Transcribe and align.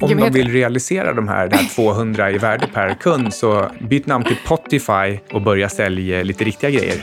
Om 0.00 0.16
de 0.16 0.30
vill 0.30 0.52
realisera 0.52 1.12
de 1.12 1.28
här, 1.28 1.48
det 1.48 1.56
här 1.56 1.74
200 1.74 2.30
i 2.30 2.38
värde 2.38 2.66
per 2.66 2.94
kund 2.94 3.34
så 3.34 3.70
byt 3.80 4.06
namn 4.06 4.24
till 4.24 4.36
Spotify 4.36 5.18
och 5.32 5.42
börja 5.42 5.68
sälja 5.68 6.22
lite 6.22 6.44
riktiga 6.44 6.70
grejer. 6.70 6.96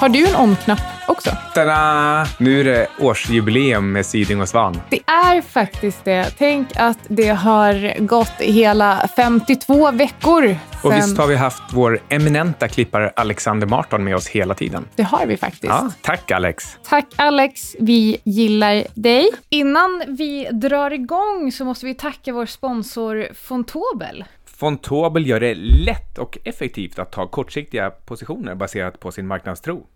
Har 0.00 0.08
du 0.08 0.26
en 0.26 0.36
on-knapp 0.36 0.80
också? 1.08 1.30
Tada! 1.58 2.26
Nu 2.38 2.60
är 2.60 2.64
det 2.64 2.88
årsjubileum 2.98 3.92
med 3.92 4.06
Syding 4.06 4.40
och 4.40 4.48
Svan. 4.48 4.80
Det 4.90 5.00
är 5.06 5.40
faktiskt 5.42 6.04
det. 6.04 6.34
Tänk 6.38 6.68
att 6.76 6.98
det 7.08 7.28
har 7.28 8.00
gått 8.06 8.32
hela 8.38 9.08
52 9.16 9.90
veckor 9.90 10.56
Och 10.82 10.92
sen- 10.92 10.94
visst 11.00 11.18
har 11.18 11.26
vi 11.26 11.36
haft 11.36 11.62
vår 11.72 12.00
eminenta 12.08 12.68
klippare 12.68 13.12
Alexander 13.16 13.66
Marton 13.66 14.04
med 14.04 14.16
oss 14.16 14.28
hela 14.28 14.54
tiden. 14.54 14.84
Det 14.96 15.02
har 15.02 15.26
vi 15.26 15.36
faktiskt. 15.36 15.64
Ja, 15.64 15.90
tack 16.02 16.30
Alex. 16.30 16.78
Tack 16.88 17.06
Alex, 17.16 17.76
vi 17.80 18.20
gillar 18.24 18.84
dig. 18.94 19.30
Innan 19.48 20.02
vi 20.08 20.48
drar 20.52 20.90
igång 20.90 21.52
så 21.52 21.64
måste 21.64 21.86
vi 21.86 21.94
tacka 21.94 22.32
vår 22.32 22.46
sponsor 22.46 23.26
Fontobel. 23.34 24.24
Fontobel 24.58 25.26
gör 25.26 25.40
det 25.40 25.54
lätt 25.54 26.18
och 26.18 26.38
effektivt 26.44 26.98
att 26.98 27.12
ta 27.12 27.26
kortsiktiga 27.26 27.90
positioner 27.90 28.54
baserat 28.54 29.00
på 29.00 29.12
sin 29.12 29.26
marknadstro. 29.26 29.86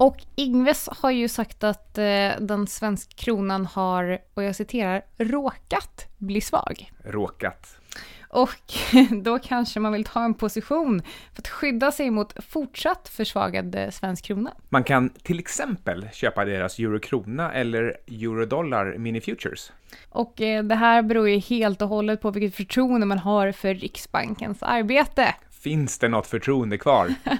Och 0.00 0.16
Ingves 0.34 0.88
har 0.92 1.10
ju 1.10 1.28
sagt 1.28 1.64
att 1.64 1.98
eh, 1.98 2.30
den 2.40 2.66
svenska 2.66 3.12
kronan 3.16 3.66
har, 3.66 4.18
och 4.34 4.42
jag 4.42 4.56
citerar, 4.56 5.02
råkat 5.18 6.06
bli 6.18 6.40
svag. 6.40 6.92
Råkat. 7.04 7.78
Och 8.28 8.72
då 9.22 9.38
kanske 9.38 9.80
man 9.80 9.92
vill 9.92 10.04
ta 10.04 10.24
en 10.24 10.34
position 10.34 11.02
för 11.34 11.42
att 11.42 11.48
skydda 11.48 11.92
sig 11.92 12.10
mot 12.10 12.44
fortsatt 12.44 13.08
försvagad 13.08 13.74
eh, 13.74 13.90
svensk 13.90 14.24
krona. 14.24 14.50
Man 14.68 14.84
kan 14.84 15.10
till 15.10 15.38
exempel 15.38 16.08
köpa 16.12 16.44
deras 16.44 16.78
eurokrona 16.78 17.52
eller 17.52 17.96
eurodollar 18.06 18.98
mini 18.98 19.20
futures. 19.20 19.72
Och 20.08 20.40
eh, 20.40 20.64
det 20.64 20.74
här 20.74 21.02
beror 21.02 21.28
ju 21.28 21.38
helt 21.38 21.82
och 21.82 21.88
hållet 21.88 22.20
på 22.20 22.30
vilket 22.30 22.56
förtroende 22.56 23.06
man 23.06 23.18
har 23.18 23.52
för 23.52 23.74
Riksbankens 23.74 24.62
arbete. 24.62 25.34
Finns 25.62 25.98
det 25.98 26.08
något 26.08 26.26
förtroende 26.26 26.78
kvar? 26.78 27.14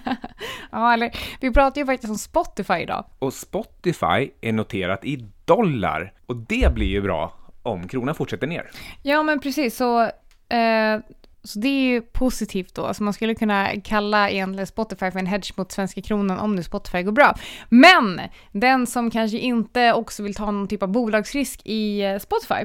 Ja, 0.72 0.92
eller 0.92 1.10
vi 1.40 1.52
pratar 1.52 1.80
ju 1.80 1.86
faktiskt 1.86 2.10
om 2.10 2.18
Spotify 2.18 2.74
idag. 2.74 3.04
Och 3.18 3.32
Spotify 3.32 4.30
är 4.40 4.52
noterat 4.52 5.04
i 5.04 5.28
dollar 5.44 6.12
och 6.26 6.36
det 6.36 6.74
blir 6.74 6.86
ju 6.86 7.02
bra 7.02 7.32
om 7.62 7.88
kronan 7.88 8.14
fortsätter 8.14 8.46
ner. 8.46 8.70
Ja, 9.02 9.22
men 9.22 9.40
precis. 9.40 9.76
Så, 9.76 10.02
eh, 10.48 10.98
så 11.42 11.58
det 11.58 11.68
är 11.68 11.92
ju 11.92 12.02
positivt 12.02 12.74
då. 12.74 12.86
Alltså 12.86 13.02
man 13.02 13.12
skulle 13.12 13.34
kunna 13.34 13.80
kalla 13.84 14.30
egentligen 14.30 14.66
Spotify 14.66 15.10
för 15.10 15.18
en 15.18 15.26
hedge 15.26 15.52
mot 15.56 15.72
svenska 15.72 16.02
kronan 16.02 16.38
om 16.38 16.56
nu 16.56 16.62
Spotify 16.62 17.02
går 17.02 17.12
bra. 17.12 17.34
Men 17.68 18.20
den 18.52 18.86
som 18.86 19.10
kanske 19.10 19.38
inte 19.38 19.92
också 19.92 20.22
vill 20.22 20.34
ta 20.34 20.50
någon 20.50 20.68
typ 20.68 20.82
av 20.82 20.88
bolagsrisk 20.88 21.60
i 21.64 22.02
eh, 22.02 22.18
Spotify 22.18 22.64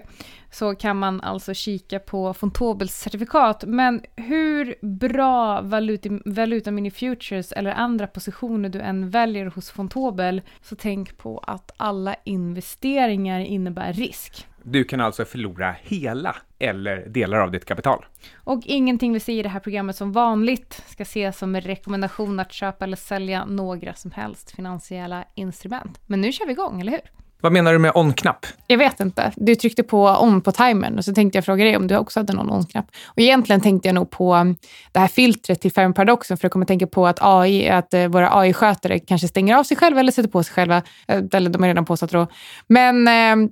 så 0.52 0.76
kan 0.76 0.98
man 0.98 1.22
alltså 1.22 1.54
kika 1.54 2.00
på 2.00 2.34
Fontobels 2.34 3.00
certifikat. 3.00 3.64
Men 3.68 4.02
hur 4.16 4.76
bra 4.82 5.62
valuta, 5.62 6.10
valuta 6.26 6.72
mini 6.72 6.92
futures 6.92 7.52
eller 7.52 7.72
andra 7.72 8.08
positioner 8.08 8.70
du 8.70 8.80
än 8.80 9.10
väljer 9.10 9.46
hos 9.46 9.72
Fontobel 9.72 10.42
så 10.62 10.76
tänk 10.76 11.18
på 11.18 11.38
att 11.38 11.72
alla 11.78 12.16
investeringar 12.24 13.40
innebär 13.40 13.94
risk. 13.94 14.48
Du 14.68 14.84
kan 14.84 15.02
alltså 15.02 15.26
förlora 15.26 15.76
hela 15.82 16.36
eller 16.60 17.10
delar 17.10 17.38
av 17.38 17.52
ditt 17.52 17.66
kapital. 17.66 18.06
Och 18.36 18.62
ingenting 18.66 19.14
vi 19.14 19.20
säger 19.20 19.40
i 19.40 19.44
det 19.44 19.50
här 19.50 19.60
programmet 19.60 19.96
som 19.96 20.12
vanligt 20.12 20.84
ska 20.88 21.04
ses 21.04 21.38
som 21.38 21.56
en 21.56 21.62
rekommendation 21.62 22.40
att 22.40 22.52
köpa 22.52 22.86
eller 22.86 22.98
sälja 22.98 23.46
några 23.46 23.94
som 23.94 24.12
helst 24.12 24.52
finansiella 24.52 25.26
instrument. 25.36 26.02
Men 26.06 26.22
nu 26.22 26.32
kör 26.32 26.46
vi 26.46 26.52
igång, 26.52 26.82
eller 26.82 26.92
hur? 26.92 27.02
Vad 27.42 27.52
menar 27.52 27.74
du 27.74 27.80
med 27.80 27.92
on-knapp? 27.96 28.46
Jag 28.68 28.78
vet 28.78 29.00
inte. 29.00 29.32
Du 29.36 29.56
tryckte 29.56 29.84
på 29.84 30.18
on 30.22 30.42
på 30.42 30.52
timern 30.52 30.98
och 30.98 31.06
så 31.06 31.14
tänkte 31.14 31.38
jag 31.38 31.46
fråga 31.46 31.64
dig 31.64 31.78
om 31.78 31.88
du 31.88 31.98
också 31.98 32.20
hade 32.20 32.34
någon 32.34 32.50
on-knapp. 32.52 32.86
Och 33.06 33.20
egentligen 33.20 33.62
tänkte 33.62 33.88
jag 33.88 33.96
nog 33.96 34.10
på 34.10 34.56
det 34.92 35.00
här 35.00 35.08
filtret 35.08 35.62
till 35.62 35.72
Fermi-paradoxen 35.72 36.38
för 36.38 36.46
jag 36.46 36.52
kommer 36.52 36.66
tänka 36.66 36.88
på 36.88 37.08
att, 37.08 37.18
AI, 37.22 37.70
att 37.70 37.94
eh, 37.94 38.08
våra 38.08 38.40
AI-skötare 38.40 39.00
kanske 39.00 39.28
stänger 39.28 39.56
av 39.56 39.64
sig 39.64 39.78
själva 39.78 40.00
eller 40.00 40.12
sätter 40.12 40.30
på 40.30 40.44
sig 40.44 40.54
själva. 40.54 40.82
Eh, 41.08 41.24
Eller 41.34 41.50
de 41.50 41.64
är 41.64 41.68
redan 41.68 41.86
påsatt 41.86 42.12
då. 42.12 42.28
Men 42.68 43.08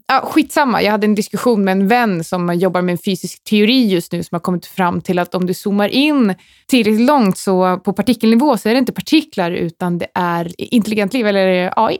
ja, 0.08 0.22
skitsamma. 0.24 0.82
Jag 0.82 0.92
hade 0.92 1.06
en 1.08 1.16
diskussion 1.16 1.64
med 1.64 1.72
en 1.72 1.88
vän 1.88 2.24
som 2.24 2.54
jobbar 2.56 2.82
med 2.82 2.94
en 2.94 3.00
fysisk 3.06 3.44
teori 3.44 3.86
just 3.88 4.12
nu 4.12 4.24
som 4.24 4.36
har 4.36 4.40
kommit 4.40 4.66
fram 4.66 5.02
till 5.02 5.20
att 5.20 5.36
om 5.36 5.46
du 5.46 5.54
zoomar 5.54 5.88
in 5.88 6.36
tillräckligt 6.68 7.08
långt 7.08 7.38
så 7.38 7.78
på 7.78 7.94
partikelnivå 7.94 8.58
så 8.58 8.70
är 8.70 8.74
det 8.74 8.80
inte 8.80 8.94
partiklar 8.94 9.52
utan 9.52 9.98
det 9.98 10.08
är 10.14 10.52
intelligent 10.58 11.14
liv 11.14 11.28
eller 11.28 11.74
AI. 11.76 11.98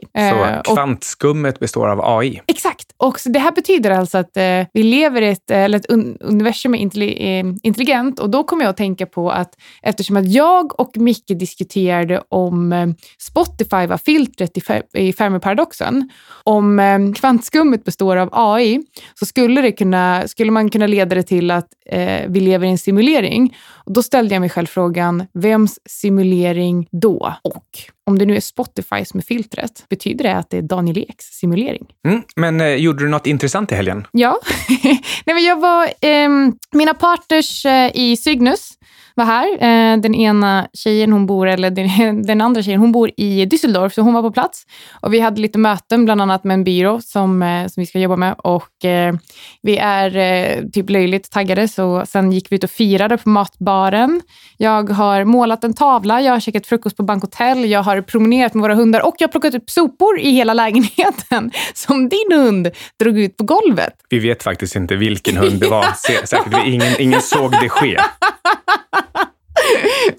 Så 0.64 0.74
kvantskummet 0.74 1.58
består 1.58 1.83
av 1.88 2.18
AI. 2.18 2.40
Exakt. 2.46 2.86
Och 2.96 3.20
så 3.20 3.28
det 3.28 3.38
här 3.38 3.52
betyder 3.52 3.90
alltså 3.90 4.18
att 4.18 4.36
eh, 4.36 4.66
vi 4.72 4.82
lever 4.82 5.22
i 5.22 5.28
ett, 5.28 5.50
eh, 5.50 5.58
eller 5.58 5.78
ett 5.78 5.90
un 5.90 6.16
universum 6.20 6.74
är 6.74 6.78
intelli 6.78 7.38
eh, 7.38 7.46
intelligent 7.62 8.20
och 8.20 8.30
då 8.30 8.44
kommer 8.44 8.64
jag 8.64 8.70
att 8.70 8.76
tänka 8.76 9.06
på 9.06 9.30
att 9.30 9.54
eftersom 9.82 10.16
att 10.16 10.32
jag 10.32 10.80
och 10.80 10.96
Micke 10.96 11.38
diskuterade 11.38 12.22
om 12.28 12.72
eh, 12.72 12.86
Spotify 13.18 13.86
var 13.86 13.98
filtret 13.98 14.58
i, 14.58 14.62
i 14.92 15.12
Fermi-paradoxen, 15.12 16.08
om 16.44 16.78
eh, 16.78 16.98
kvantskummet 17.14 17.84
består 17.84 18.16
av 18.16 18.28
AI 18.32 18.80
så 19.14 19.26
skulle, 19.26 19.62
det 19.62 19.72
kunna, 19.72 20.28
skulle 20.28 20.50
man 20.50 20.70
kunna 20.70 20.86
leda 20.86 21.14
det 21.14 21.22
till 21.22 21.50
att 21.50 21.68
eh, 21.86 22.22
vi 22.28 22.40
lever 22.40 22.66
i 22.66 22.70
en 22.70 22.78
simulering. 22.78 23.56
Och 23.70 23.92
då 23.92 24.02
ställde 24.02 24.34
jag 24.34 24.40
mig 24.40 24.50
själv 24.50 24.66
frågan, 24.66 25.26
vems 25.32 25.78
simulering 25.88 26.88
då? 26.90 27.34
Och 27.42 27.93
om 28.06 28.18
det 28.18 28.26
nu 28.26 28.36
är 28.36 28.40
Spotify 28.40 29.04
som 29.04 29.18
är 29.18 29.22
filtret, 29.22 29.84
betyder 29.88 30.24
det 30.24 30.36
att 30.36 30.50
det 30.50 30.58
är 30.58 30.62
Daniel 30.62 31.06
Eks 31.08 31.24
simulering? 31.24 31.86
Mm. 32.06 32.22
Men 32.36 32.60
eh, 32.60 32.74
gjorde 32.74 33.04
du 33.04 33.08
något 33.08 33.26
intressant 33.26 33.72
i 33.72 33.74
helgen? 33.74 34.06
Ja. 34.12 34.40
Nej, 35.24 35.34
men 35.34 35.44
jag 35.44 35.60
var, 35.60 35.88
ehm, 36.00 36.52
mina 36.72 36.94
partners 36.94 37.66
eh, 37.66 37.90
i 37.94 38.16
Cygnus 38.16 38.70
var 39.14 39.24
här. 39.24 39.52
Eh, 39.52 40.00
den 40.00 40.14
ena 40.14 40.68
tjejen, 40.72 41.12
hon 41.12 41.26
bor, 41.26 41.46
eller 41.48 41.70
den, 41.70 42.22
den 42.26 42.40
andra 42.40 42.62
tjejen, 42.62 42.80
hon 42.80 42.92
bor 42.92 43.10
i 43.16 43.46
Düsseldorf, 43.46 43.88
så 43.94 44.00
hon 44.02 44.14
var 44.14 44.22
på 44.22 44.30
plats. 44.32 44.64
Och 45.00 45.14
vi 45.14 45.20
hade 45.20 45.40
lite 45.40 45.58
möten, 45.58 46.04
bland 46.04 46.20
annat 46.22 46.44
med 46.44 46.54
en 46.54 46.64
byrå 46.64 47.00
som, 47.00 47.42
eh, 47.42 47.66
som 47.66 47.80
vi 47.80 47.86
ska 47.86 47.98
jobba 47.98 48.16
med. 48.16 48.34
Och 48.38 48.84
eh, 48.84 49.14
vi 49.62 49.76
är 49.76 50.16
eh, 50.16 50.62
typ 50.72 50.90
löjligt 50.90 51.30
taggade, 51.30 51.68
så 51.68 52.02
sen 52.06 52.32
gick 52.32 52.52
vi 52.52 52.56
ut 52.56 52.64
och 52.64 52.70
firade 52.70 53.16
på 53.18 53.28
matbaren. 53.28 54.20
Jag 54.56 54.90
har 54.90 55.24
målat 55.24 55.64
en 55.64 55.74
tavla, 55.74 56.20
jag 56.20 56.32
har 56.32 56.40
käkat 56.40 56.66
frukost 56.66 56.96
på 56.96 57.02
bankhotell, 57.02 57.70
jag 57.70 57.82
har 57.82 58.00
promenerat 58.02 58.54
med 58.54 58.62
våra 58.62 58.74
hundar 58.74 59.06
och 59.06 59.14
jag 59.18 59.28
har 59.28 59.32
plockat 59.32 59.54
upp 59.54 59.70
sopor 59.70 60.20
i 60.20 60.30
hela 60.30 60.54
lägenheten 60.54 61.50
som 61.74 62.08
din 62.08 62.32
hund 62.32 62.70
drog 63.00 63.18
ut 63.18 63.36
på 63.36 63.44
golvet. 63.44 63.92
Vi 64.08 64.18
vet 64.18 64.42
faktiskt 64.42 64.76
inte 64.76 64.96
vilken 64.96 65.36
hund 65.36 65.60
det 65.60 65.68
var. 65.68 65.82
Sä- 66.08 66.26
Säkert 66.26 66.66
ingen, 66.66 66.92
ingen 67.00 67.20
såg 67.22 67.50
det 67.50 67.68
ske. 67.68 67.98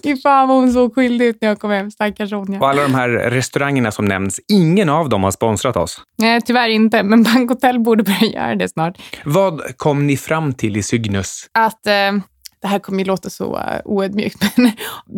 Fy 0.02 0.16
fan 0.16 0.48
vad 0.48 0.56
hon 0.56 0.72
såg 0.72 0.94
skyldig 0.94 1.26
ut 1.26 1.38
när 1.40 1.48
jag 1.48 1.58
kom 1.58 1.70
hem, 1.70 1.90
stackars 1.90 2.32
Ronja. 2.32 2.60
Och 2.60 2.68
alla 2.68 2.82
de 2.82 2.94
här 2.94 3.08
restaurangerna 3.08 3.92
som 3.92 4.04
nämns, 4.04 4.40
ingen 4.52 4.88
av 4.88 5.08
dem 5.08 5.24
har 5.24 5.30
sponsrat 5.30 5.76
oss. 5.76 6.00
Nej, 6.18 6.40
tyvärr 6.40 6.68
inte, 6.68 7.02
men 7.02 7.22
bankhotell 7.22 7.80
borde 7.80 8.02
börja 8.02 8.32
göra 8.32 8.54
det 8.54 8.68
snart. 8.68 8.98
Vad 9.24 9.76
kom 9.76 10.06
ni 10.06 10.16
fram 10.16 10.54
till 10.54 10.76
i 10.76 10.82
Cygnus? 10.82 11.46
Att 11.58 11.86
eh, 11.86 11.92
det 12.66 12.70
här 12.70 12.78
kommer 12.78 12.98
ju 12.98 13.04
låta 13.04 13.30
så 13.30 13.56
uh, 13.56 13.62
oödmjukt, 13.84 14.42
men 14.56 14.72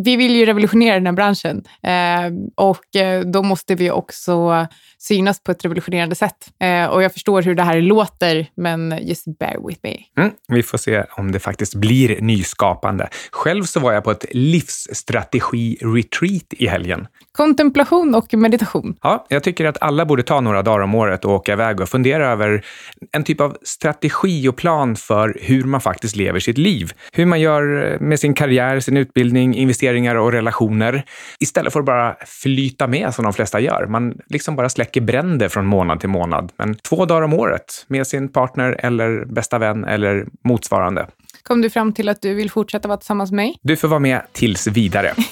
vi 0.04 0.16
vill 0.16 0.36
ju 0.36 0.46
revolutionera 0.46 0.94
den 0.94 1.06
här 1.06 1.12
branschen. 1.12 1.64
Eh, 1.82 2.30
och 2.54 2.96
eh, 2.96 3.20
då 3.20 3.42
måste 3.42 3.74
vi 3.74 3.90
också 3.90 4.66
synas 4.98 5.42
på 5.42 5.52
ett 5.52 5.64
revolutionerande 5.64 6.14
sätt. 6.14 6.52
Eh, 6.60 6.86
och 6.86 7.02
jag 7.02 7.12
förstår 7.12 7.42
hur 7.42 7.54
det 7.54 7.62
här 7.62 7.80
låter, 7.80 8.46
men 8.54 8.98
just 9.00 9.38
bear 9.38 9.68
with 9.68 9.80
me. 9.82 9.96
Mm, 10.18 10.30
vi 10.48 10.62
får 10.62 10.78
se 10.78 11.04
om 11.10 11.32
det 11.32 11.38
faktiskt 11.38 11.74
blir 11.74 12.20
nyskapande. 12.20 13.08
Själv 13.30 13.64
så 13.64 13.80
var 13.80 13.92
jag 13.92 14.04
på 14.04 14.10
ett 14.10 14.24
livsstrategi-retreat 14.30 16.46
i 16.50 16.66
helgen. 16.66 17.06
Kontemplation 17.32 18.14
och 18.14 18.34
meditation. 18.34 18.96
Ja, 19.02 19.26
jag 19.28 19.42
tycker 19.42 19.64
att 19.64 19.82
alla 19.82 20.06
borde 20.06 20.22
ta 20.22 20.40
några 20.40 20.62
dagar 20.62 20.80
om 20.80 20.94
året 20.94 21.24
och 21.24 21.32
åka 21.32 21.52
iväg 21.52 21.80
och 21.80 21.88
fundera 21.88 22.28
över 22.28 22.64
en 23.12 23.24
typ 23.24 23.40
av 23.40 23.56
strategi 23.62 24.48
och 24.48 24.56
plan 24.56 24.96
för 24.96 25.38
hur 25.40 25.64
man 25.64 25.80
faktiskt 25.80 26.16
lever 26.16 26.40
sitt 26.40 26.58
liv. 26.58 26.92
Hur 27.12 27.26
man 27.26 27.37
gör 27.40 27.98
med 28.00 28.20
sin 28.20 28.34
karriär, 28.34 28.80
sin 28.80 28.96
utbildning, 28.96 29.54
investeringar 29.54 30.14
och 30.14 30.32
relationer. 30.32 31.04
Istället 31.40 31.72
för 31.72 31.80
att 31.80 31.86
bara 31.86 32.16
flyta 32.26 32.86
med 32.86 33.14
som 33.14 33.24
de 33.24 33.32
flesta 33.32 33.60
gör. 33.60 33.86
Man 33.86 34.14
liksom 34.26 34.56
bara 34.56 34.68
släcker 34.68 35.00
bränder 35.00 35.48
från 35.48 35.66
månad 35.66 36.00
till 36.00 36.08
månad. 36.08 36.52
Men 36.56 36.74
två 36.74 37.04
dagar 37.04 37.22
om 37.22 37.32
året 37.32 37.84
med 37.88 38.06
sin 38.06 38.28
partner 38.28 38.76
eller 38.78 39.24
bästa 39.24 39.58
vän 39.58 39.84
eller 39.84 40.26
motsvarande. 40.44 41.06
Kom 41.42 41.60
du 41.60 41.70
fram 41.70 41.92
till 41.92 42.08
att 42.08 42.22
du 42.22 42.34
vill 42.34 42.50
fortsätta 42.50 42.88
vara 42.88 42.98
tillsammans 42.98 43.30
med 43.30 43.36
mig? 43.36 43.58
Du 43.62 43.76
får 43.76 43.88
vara 43.88 44.00
med 44.00 44.22
tills 44.32 44.66
vidare. 44.66 45.14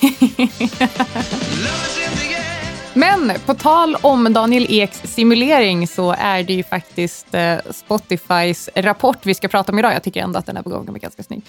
Men 2.96 3.32
på 3.46 3.54
tal 3.54 3.96
om 4.00 4.32
Daniel 4.32 4.66
Eks 4.70 5.02
simulering 5.04 5.88
så 5.88 6.14
är 6.18 6.42
det 6.42 6.52
ju 6.52 6.62
faktiskt 6.62 7.34
eh, 7.34 7.56
Spotifys 7.70 8.68
rapport 8.74 9.18
vi 9.22 9.34
ska 9.34 9.48
prata 9.48 9.72
om 9.72 9.78
idag. 9.78 9.94
Jag 9.94 10.02
tycker 10.02 10.22
ändå 10.22 10.38
att 10.38 10.46
den 10.46 10.56
här 10.56 10.62
begåvningen 10.62 10.94
är 10.94 11.00
ganska 11.00 11.22
snygg. 11.22 11.42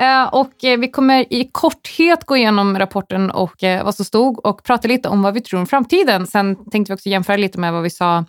Eh, 0.00 0.34
och 0.34 0.64
eh, 0.64 0.78
vi 0.78 0.90
kommer 0.90 1.32
i 1.32 1.48
korthet 1.52 2.24
gå 2.24 2.36
igenom 2.36 2.78
rapporten 2.78 3.30
och 3.30 3.64
eh, 3.64 3.84
vad 3.84 3.94
som 3.94 4.04
stod 4.04 4.46
och 4.46 4.64
prata 4.64 4.88
lite 4.88 5.08
om 5.08 5.22
vad 5.22 5.34
vi 5.34 5.40
tror 5.40 5.60
om 5.60 5.66
framtiden. 5.66 6.26
Sen 6.26 6.70
tänkte 6.70 6.92
vi 6.92 6.96
också 6.96 7.08
jämföra 7.08 7.36
lite 7.36 7.58
med 7.58 7.72
vad 7.72 7.82
vi 7.82 7.90
sa 7.90 8.24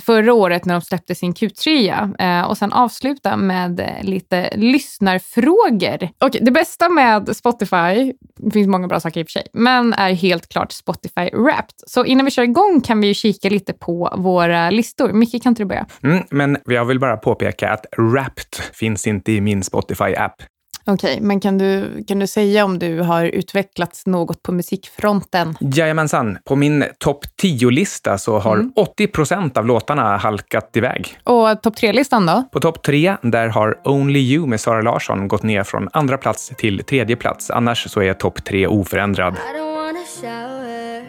förra 0.00 0.32
året 0.32 0.64
när 0.64 0.74
de 0.74 0.80
släppte 0.80 1.14
sin 1.14 1.34
Q3 1.34 2.44
och 2.44 2.58
sen 2.58 2.72
avsluta 2.72 3.36
med 3.36 3.98
lite 4.02 4.56
lyssnarfrågor. 4.56 6.08
Och 6.20 6.30
det 6.40 6.50
bästa 6.50 6.88
med 6.88 7.36
Spotify, 7.36 8.12
det 8.36 8.50
finns 8.52 8.68
många 8.68 8.88
bra 8.88 9.00
saker 9.00 9.20
i 9.20 9.22
och 9.22 9.26
för 9.26 9.32
sig, 9.32 9.46
men 9.52 9.94
är 9.94 10.12
helt 10.12 10.48
klart 10.48 10.72
Spotify 10.72 11.30
Wrapped. 11.32 11.74
Så 11.86 12.04
innan 12.04 12.24
vi 12.24 12.30
kör 12.30 12.42
igång 12.42 12.80
kan 12.80 13.00
vi 13.00 13.06
ju 13.06 13.14
kika 13.14 13.50
lite 13.50 13.72
på 13.72 14.14
våra 14.16 14.70
listor. 14.70 15.12
Micke, 15.12 15.42
kan 15.42 15.50
inte 15.50 15.62
du 15.62 15.66
börja? 15.66 15.86
Mm, 16.02 16.24
men 16.30 16.58
jag 16.66 16.84
vill 16.84 17.00
bara 17.00 17.16
påpeka 17.16 17.70
att 17.70 17.86
Wrapped 17.96 18.54
finns 18.72 19.06
inte 19.06 19.32
i 19.32 19.40
min 19.40 19.62
Spotify-app. 19.62 20.42
Okej, 20.90 21.14
okay, 21.14 21.26
men 21.26 21.40
kan 21.40 21.58
du, 21.58 22.04
kan 22.08 22.18
du 22.18 22.26
säga 22.26 22.64
om 22.64 22.78
du 22.78 23.00
har 23.00 23.24
utvecklats 23.24 24.06
något 24.06 24.42
på 24.42 24.52
musikfronten? 24.52 25.56
Jajamensan. 25.60 26.38
På 26.44 26.56
min 26.56 26.84
topp 26.98 27.24
10-lista 27.42 28.18
så 28.18 28.38
har 28.38 28.54
mm. 28.54 28.72
80 28.76 29.06
procent 29.06 29.56
av 29.56 29.66
låtarna 29.66 30.16
halkat 30.16 30.76
iväg. 30.76 31.18
Och 31.24 31.62
topp 31.62 31.74
3-listan 31.76 32.26
då? 32.26 32.44
På 32.52 32.60
topp 32.60 32.82
3, 32.82 33.16
där 33.22 33.48
har 33.48 33.80
Only 33.84 34.20
You 34.20 34.46
med 34.46 34.60
Sara 34.60 34.82
Larsson 34.82 35.28
gått 35.28 35.42
ner 35.42 35.64
från 35.64 35.88
andra 35.92 36.18
plats 36.18 36.52
till 36.58 36.84
tredje 36.84 37.16
plats. 37.16 37.50
Annars 37.50 37.90
så 37.90 38.02
är 38.02 38.14
topp 38.14 38.44
3 38.44 38.66
oförändrad. 38.66 39.34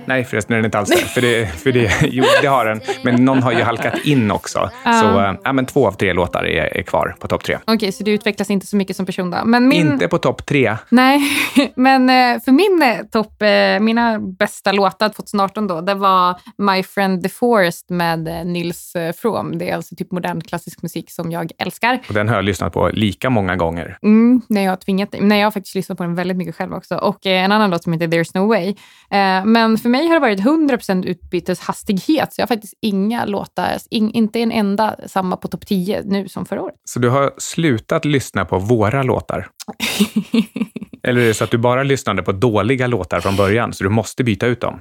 Nej, 0.09 0.25
förresten 0.25 0.53
är 0.53 0.57
den 0.57 0.65
inte 0.65 0.77
alls 0.77 0.89
det. 0.89 0.97
För 0.97 1.21
det, 1.21 1.47
för 1.47 1.71
det, 1.71 1.91
jo, 2.11 2.23
det 2.41 2.47
har 2.47 2.65
den. 2.65 2.81
Men 3.03 3.25
någon 3.25 3.43
har 3.43 3.51
ju 3.51 3.61
halkat 3.61 4.05
in 4.05 4.31
också. 4.31 4.59
Uh. 4.87 4.99
Så 4.99 5.19
äh, 5.19 5.33
ja, 5.43 5.53
men 5.53 5.65
två 5.65 5.87
av 5.87 5.91
tre 5.91 6.13
låtar 6.13 6.43
är, 6.43 6.77
är 6.77 6.81
kvar 6.81 7.15
på 7.19 7.27
topp 7.27 7.43
tre. 7.43 7.57
Okej, 7.61 7.75
okay, 7.75 7.91
så 7.91 8.03
du 8.03 8.11
utvecklas 8.11 8.49
inte 8.49 8.67
så 8.67 8.75
mycket 8.75 8.95
som 8.95 9.05
person 9.05 9.31
då? 9.31 9.37
Men 9.45 9.67
min... 9.67 9.91
Inte 9.91 10.07
på 10.07 10.17
topp 10.17 10.45
tre. 10.45 10.77
Nej, 10.89 11.21
men 11.75 12.09
eh, 12.09 12.41
för 12.41 12.51
min 12.51 12.81
eh, 12.81 13.05
topp, 13.05 13.33
mina 13.81 14.19
bästa 14.19 14.71
låtar 14.71 15.09
2018 15.09 15.67
då, 15.67 15.81
det 15.81 15.93
var 15.93 16.39
My 16.57 16.83
Friend 16.83 17.23
The 17.23 17.29
Forest 17.29 17.89
med 17.89 18.47
Nils 18.47 18.93
From. 19.21 19.57
Det 19.57 19.69
är 19.69 19.75
alltså 19.75 19.95
typ 19.95 20.11
modern 20.11 20.41
klassisk 20.41 20.81
musik 20.81 21.11
som 21.11 21.31
jag 21.31 21.51
älskar. 21.57 21.99
Och 22.07 22.13
den 22.13 22.29
har 22.29 22.35
jag 22.35 22.45
lyssnat 22.45 22.73
på 22.73 22.89
lika 22.93 23.29
många 23.29 23.55
gånger. 23.55 23.97
Mm, 24.03 24.41
när 24.49 24.61
jag 24.61 24.71
har 24.71 24.77
tvingat 24.77 25.15
Nej, 25.19 25.39
jag 25.39 25.45
har 25.45 25.51
faktiskt 25.51 25.75
lyssnat 25.75 25.97
på 25.97 26.03
den 26.03 26.15
väldigt 26.15 26.37
mycket 26.37 26.55
själv 26.55 26.73
också. 26.73 26.95
Och 26.95 27.25
en 27.25 27.51
annan 27.51 27.69
låt 27.69 27.83
som 27.83 27.93
heter 27.93 28.07
There's 28.07 28.31
No 28.33 28.47
Way. 28.47 28.75
Men 29.45 29.77
för 29.77 29.89
mig 29.89 29.98
har 30.07 30.13
det 30.13 30.19
varit 30.19 30.39
100% 30.39 31.05
utbyteshastighet, 31.05 32.33
så 32.33 32.41
jag 32.41 32.43
har 32.43 32.47
faktiskt 32.47 32.73
inga 32.81 33.25
låtar, 33.25 33.77
in, 33.89 34.11
inte 34.11 34.39
en 34.39 34.51
enda 34.51 34.95
samma 35.07 35.37
på 35.37 35.47
topp 35.47 35.65
10 35.67 36.01
nu 36.05 36.27
som 36.27 36.45
förra 36.45 36.61
året. 36.61 36.75
Så 36.85 36.99
du 36.99 37.09
har 37.09 37.31
slutat 37.37 38.05
lyssna 38.05 38.45
på 38.45 38.59
våra 38.59 39.03
låtar? 39.03 39.47
Eller 41.03 41.21
är 41.21 41.27
det 41.27 41.33
så 41.33 41.43
att 41.43 41.51
du 41.51 41.57
bara 41.57 41.83
lyssnade 41.83 42.23
på 42.23 42.31
dåliga 42.31 42.87
låtar 42.87 43.19
från 43.19 43.35
början, 43.35 43.73
så 43.73 43.83
du 43.83 43.89
måste 43.89 44.23
byta 44.23 44.47
ut 44.47 44.61
dem? 44.61 44.79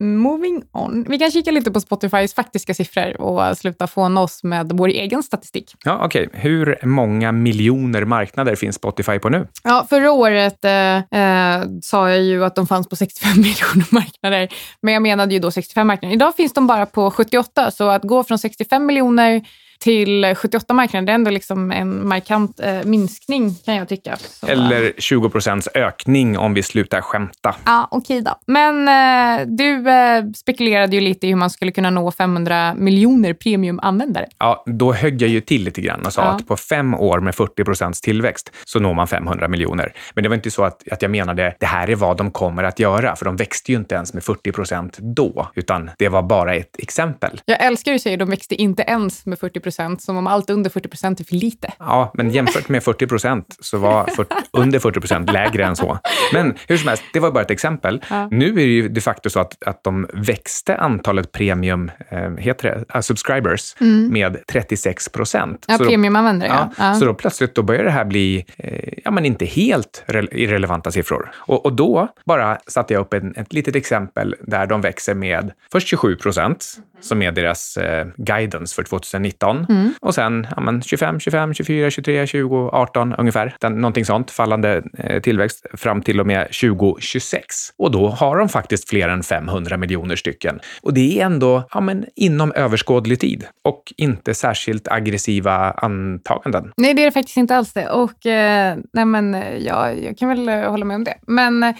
Moving 0.00 0.62
on. 0.72 1.04
Vi 1.08 1.18
kan 1.18 1.30
kika 1.30 1.50
lite 1.50 1.70
på 1.70 1.80
Spotifys 1.80 2.34
faktiska 2.34 2.74
siffror 2.74 3.20
och 3.20 3.58
sluta 3.58 3.86
fåna 3.86 4.20
oss 4.20 4.42
med 4.42 4.72
vår 4.74 4.88
egen 4.88 5.22
statistik. 5.22 5.74
Ja, 5.84 6.04
Okej, 6.04 6.26
okay. 6.26 6.40
hur 6.40 6.78
många 6.82 7.32
miljoner 7.32 8.04
marknader 8.04 8.56
finns 8.56 8.76
Spotify 8.76 9.18
på 9.18 9.28
nu? 9.28 9.46
Ja, 9.64 9.86
förra 9.90 10.12
året 10.12 10.64
eh, 10.64 10.96
eh, 10.96 11.64
sa 11.82 12.10
jag 12.10 12.22
ju 12.22 12.44
att 12.44 12.54
de 12.54 12.66
fanns 12.66 12.88
på 12.88 12.96
65 12.96 13.30
miljoner 13.36 13.94
marknader, 13.94 14.48
men 14.82 14.94
jag 14.94 15.02
menade 15.02 15.34
ju 15.34 15.40
då 15.40 15.50
65 15.50 15.86
marknader. 15.86 16.14
Idag 16.14 16.36
finns 16.36 16.52
de 16.52 16.66
bara 16.66 16.86
på 16.86 17.10
78, 17.10 17.70
så 17.70 17.88
att 17.88 18.02
gå 18.02 18.24
från 18.24 18.38
65 18.38 18.86
miljoner 18.86 19.42
till 19.80 20.34
78 20.36 20.74
marknader. 20.74 21.06
Det 21.06 21.12
är 21.12 21.14
ändå 21.14 21.30
liksom 21.30 21.70
en 21.72 22.08
markant 22.08 22.60
eh, 22.60 22.84
minskning 22.84 23.54
kan 23.64 23.76
jag 23.76 23.88
tycka. 23.88 24.16
Så. 24.16 24.46
Eller 24.46 24.92
20 24.98 25.30
procents 25.30 25.68
ökning 25.74 26.38
om 26.38 26.54
vi 26.54 26.62
slutar 26.62 27.00
skämta. 27.00 27.54
Ja, 27.64 27.88
okej 27.90 28.20
okay 28.20 28.32
då. 28.32 28.52
Men 28.52 28.88
eh, 28.88 29.46
du 29.46 29.90
eh, 29.90 30.24
spekulerade 30.36 30.96
ju 30.96 31.00
lite 31.00 31.26
i 31.26 31.30
hur 31.30 31.36
man 31.36 31.50
skulle 31.50 31.72
kunna 31.72 31.90
nå 31.90 32.10
500 32.10 32.74
miljoner 32.74 33.34
premiumanvändare. 33.34 34.28
Ja, 34.38 34.64
då 34.66 34.92
högg 34.92 35.22
jag 35.22 35.30
ju 35.30 35.40
till 35.40 35.64
lite 35.64 35.80
grann 35.80 36.06
och 36.06 36.12
sa 36.12 36.22
ja. 36.22 36.28
att 36.28 36.46
på 36.46 36.56
fem 36.56 36.94
år 36.94 37.20
med 37.20 37.34
40 37.34 37.64
procents 37.64 38.00
tillväxt 38.00 38.52
så 38.64 38.80
når 38.80 38.94
man 38.94 39.06
500 39.06 39.48
miljoner. 39.48 39.92
Men 40.14 40.22
det 40.22 40.28
var 40.28 40.36
inte 40.36 40.50
så 40.50 40.64
att, 40.64 40.92
att 40.92 41.02
jag 41.02 41.10
menade 41.10 41.56
det 41.60 41.66
här 41.66 41.90
är 41.90 41.96
vad 41.96 42.16
de 42.16 42.30
kommer 42.30 42.62
att 42.64 42.78
göra, 42.78 43.16
för 43.16 43.24
de 43.24 43.36
växte 43.36 43.72
ju 43.72 43.78
inte 43.78 43.94
ens 43.94 44.14
med 44.14 44.24
40 44.24 44.52
procent 44.52 44.98
då, 44.98 45.48
utan 45.54 45.90
det 45.98 46.08
var 46.08 46.22
bara 46.22 46.54
ett 46.54 46.76
exempel. 46.78 47.40
Jag 47.44 47.64
älskar 47.64 47.90
hur 47.90 47.98
du 47.98 48.02
säger 48.02 48.16
de 48.16 48.30
växte 48.30 48.54
inte 48.54 48.82
ens 48.82 49.26
med 49.26 49.38
40 49.38 49.60
procent, 49.70 50.02
som 50.02 50.16
om 50.16 50.26
allt 50.26 50.50
under 50.50 50.70
40 50.70 50.88
procent 50.88 51.20
är 51.20 51.24
för 51.24 51.34
lite. 51.34 51.72
Ja, 51.78 52.10
men 52.14 52.30
jämfört 52.30 52.68
med 52.68 52.82
40 52.82 53.06
procent 53.06 53.56
så 53.60 53.78
var 53.78 54.06
40, 54.06 54.34
under 54.52 54.78
40 54.78 55.00
procent 55.00 55.32
lägre 55.32 55.64
än 55.64 55.76
så. 55.76 55.98
Men 56.32 56.54
hur 56.68 56.76
som 56.76 56.88
helst, 56.88 57.02
det 57.12 57.20
var 57.20 57.30
bara 57.30 57.42
ett 57.42 57.50
exempel. 57.50 58.04
Ja. 58.10 58.28
Nu 58.30 58.50
är 58.50 58.54
det 58.54 58.62
ju 58.62 58.88
de 58.88 59.00
facto 59.00 59.30
så 59.30 59.40
att, 59.40 59.62
att 59.66 59.84
de 59.84 60.06
växte 60.14 60.76
antalet 60.76 61.32
premium, 61.32 61.90
eh, 62.08 62.36
heter 62.36 62.68
det, 62.68 62.96
uh, 62.96 63.00
subscribers 63.00 63.76
mm. 63.80 64.12
med 64.12 64.36
36 64.46 65.08
procent. 65.08 65.64
Ja, 65.68 65.78
premiumanvändare. 65.78 66.48
Ja, 66.48 66.70
ja. 66.78 66.94
Så 66.94 67.04
då 67.04 67.14
plötsligt 67.14 67.54
då 67.54 67.62
börjar 67.62 67.84
det 67.84 67.90
här 67.90 68.04
bli, 68.04 68.44
eh, 68.58 68.92
ja 69.04 69.10
men 69.10 69.26
inte 69.26 69.44
helt 69.44 70.04
irrelevanta 70.32 70.90
siffror. 70.90 71.30
Och, 71.34 71.66
och 71.66 71.72
då 71.72 72.08
bara 72.26 72.58
satte 72.66 72.94
jag 72.94 73.00
upp 73.00 73.14
en, 73.14 73.34
ett 73.36 73.52
litet 73.52 73.76
exempel 73.76 74.34
där 74.40 74.66
de 74.66 74.80
växer 74.80 75.14
med 75.14 75.52
först 75.72 75.88
27 75.88 76.16
procent, 76.16 76.76
som 77.00 77.22
är 77.22 77.32
deras 77.32 77.76
eh, 77.76 78.06
guidance 78.16 78.74
för 78.74 78.82
2019. 78.82 79.59
Mm. 79.68 79.94
Och 80.00 80.14
sen 80.14 80.46
ja, 80.56 80.60
men 80.60 80.82
25, 80.82 81.20
25, 81.20 81.54
24, 81.54 81.90
23, 81.90 82.26
20, 82.26 82.70
18 82.72 83.14
ungefär. 83.14 83.56
Den, 83.60 83.74
någonting 83.80 84.04
sånt, 84.04 84.30
fallande 84.30 84.82
eh, 84.98 85.20
tillväxt 85.20 85.66
fram 85.74 86.02
till 86.02 86.20
och 86.20 86.26
med 86.26 86.46
2026. 86.46 87.44
Och 87.78 87.90
då 87.90 88.08
har 88.08 88.36
de 88.36 88.48
faktiskt 88.48 88.88
fler 88.88 89.08
än 89.08 89.22
500 89.22 89.76
miljoner 89.76 90.16
stycken. 90.16 90.60
Och 90.82 90.94
det 90.94 91.20
är 91.20 91.26
ändå 91.26 91.68
ja, 91.72 91.80
men 91.80 92.04
inom 92.16 92.52
överskådlig 92.52 93.20
tid 93.20 93.46
och 93.64 93.92
inte 93.96 94.34
särskilt 94.34 94.88
aggressiva 94.88 95.70
antaganden. 95.70 96.72
Nej, 96.76 96.94
det 96.94 97.02
är 97.02 97.04
det 97.04 97.12
faktiskt 97.12 97.36
inte 97.36 97.56
alls 97.56 97.72
det. 97.72 97.88
Och 97.88 98.26
eh, 98.26 98.76
nej, 98.92 99.04
men, 99.04 99.34
eh, 99.34 99.56
ja, 99.56 99.92
jag 99.92 100.18
kan 100.18 100.28
väl 100.28 100.48
eh, 100.48 100.70
hålla 100.70 100.84
med 100.84 100.94
om 100.94 101.04
det. 101.04 101.14
Men 101.26 101.62
eh, 101.62 101.74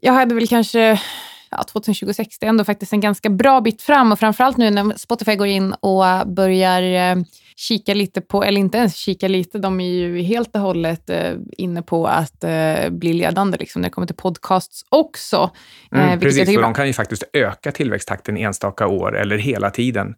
jag 0.00 0.12
hade 0.12 0.34
väl 0.34 0.48
kanske 0.48 1.00
ja, 1.50 1.62
2026, 1.62 2.38
det 2.38 2.46
är 2.46 2.48
ändå 2.48 2.64
faktiskt 2.64 2.92
en 2.92 3.00
ganska 3.00 3.30
bra 3.30 3.60
bit 3.60 3.82
fram. 3.82 4.12
Och 4.12 4.18
framförallt 4.18 4.56
nu 4.56 4.70
när 4.70 4.98
Spotify 4.98 5.36
går 5.36 5.46
in 5.46 5.72
och 5.72 6.28
börjar 6.28 6.82
eh, 6.82 7.22
kika 7.56 7.94
lite 7.94 8.20
på, 8.20 8.44
eller 8.44 8.60
inte 8.60 8.78
ens 8.78 8.96
kika 8.96 9.28
lite, 9.28 9.58
de 9.58 9.80
är 9.80 9.88
ju 9.88 10.22
helt 10.22 10.56
och 10.56 10.60
hållet 10.60 11.10
eh, 11.10 11.32
inne 11.58 11.82
på 11.82 12.06
att 12.06 12.44
eh, 12.44 12.90
bli 12.90 13.12
ledande 13.12 13.58
liksom, 13.58 13.82
när 13.82 13.88
det 13.88 13.92
kommer 13.92 14.06
till 14.06 14.16
podcasts 14.16 14.84
också. 14.88 15.50
Mm, 15.92 16.20
precis, 16.20 16.54
för 16.54 16.62
de 16.62 16.74
kan 16.74 16.86
ju 16.86 16.92
faktiskt 16.92 17.24
öka 17.32 17.72
tillväxttakten 17.72 18.36
enstaka 18.36 18.86
år 18.86 19.18
eller 19.18 19.38
hela 19.38 19.70
tiden 19.70 20.14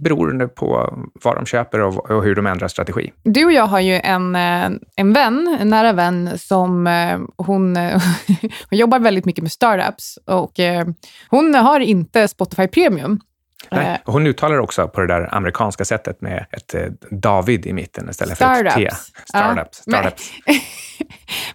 beroende 0.00 0.48
på 0.48 0.98
vad 1.22 1.36
de 1.36 1.46
köper 1.46 1.80
och, 1.80 2.10
och, 2.10 2.24
hur 2.24 2.34
de 2.34 2.46
ändrar 2.46 2.68
strategi. 2.68 3.12
Du 3.22 3.44
och 3.44 3.52
jag 3.52 3.66
har 3.66 3.80
ju 3.80 3.94
en, 3.94 4.36
eh, 4.36 4.70
en 4.96 5.12
vän, 5.12 5.58
en 5.60 5.68
nära 5.68 5.92
vän, 5.92 6.38
som 6.38 6.86
eh, 6.86 7.18
hon, 7.36 7.76
hon 8.70 8.78
jobbar 8.78 8.98
väldigt 8.98 9.24
mycket 9.24 9.42
med 9.42 9.52
startups 9.52 10.18
och 10.24 10.60
eh, 10.60 10.86
hon 11.28 11.54
har 11.54 11.80
inte 11.80 12.28
Spotify 12.28 12.68
Premium. 12.68 13.20
Nej, 13.70 14.02
hon 14.04 14.26
uttalar 14.26 14.58
också 14.58 14.88
på 14.88 15.00
det 15.00 15.06
där 15.06 15.34
amerikanska 15.34 15.84
sättet 15.84 16.20
med 16.20 16.46
ett 16.50 16.74
David 17.10 17.66
i 17.66 17.72
mitten 17.72 18.10
istället 18.10 18.36
startups. 18.36 18.74
för 18.74 18.82
ett 18.82 18.90
T. 18.90 18.96
Startups. 19.24 19.82
Ja, 19.86 19.92
startups. 19.92 20.30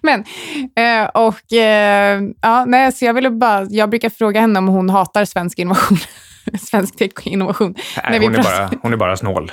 Men, 0.02 0.24
och 1.14 1.52
ja, 2.40 2.64
nej, 2.64 2.92
så 2.92 3.04
jag 3.04 3.14
ville 3.14 3.30
bara, 3.30 3.66
jag 3.70 3.90
brukar 3.90 4.10
fråga 4.10 4.40
henne 4.40 4.58
om 4.58 4.68
hon 4.68 4.90
hatar 4.90 5.24
svensk 5.24 5.58
innovation. 5.58 5.98
svensk 6.60 6.96
tech-innovation. 6.96 7.74
Nej, 8.10 8.18
hon, 8.18 8.34
är 8.34 8.42
bara, 8.42 8.70
hon 8.82 8.92
är 8.92 8.96
bara 8.96 9.16
snål. 9.16 9.52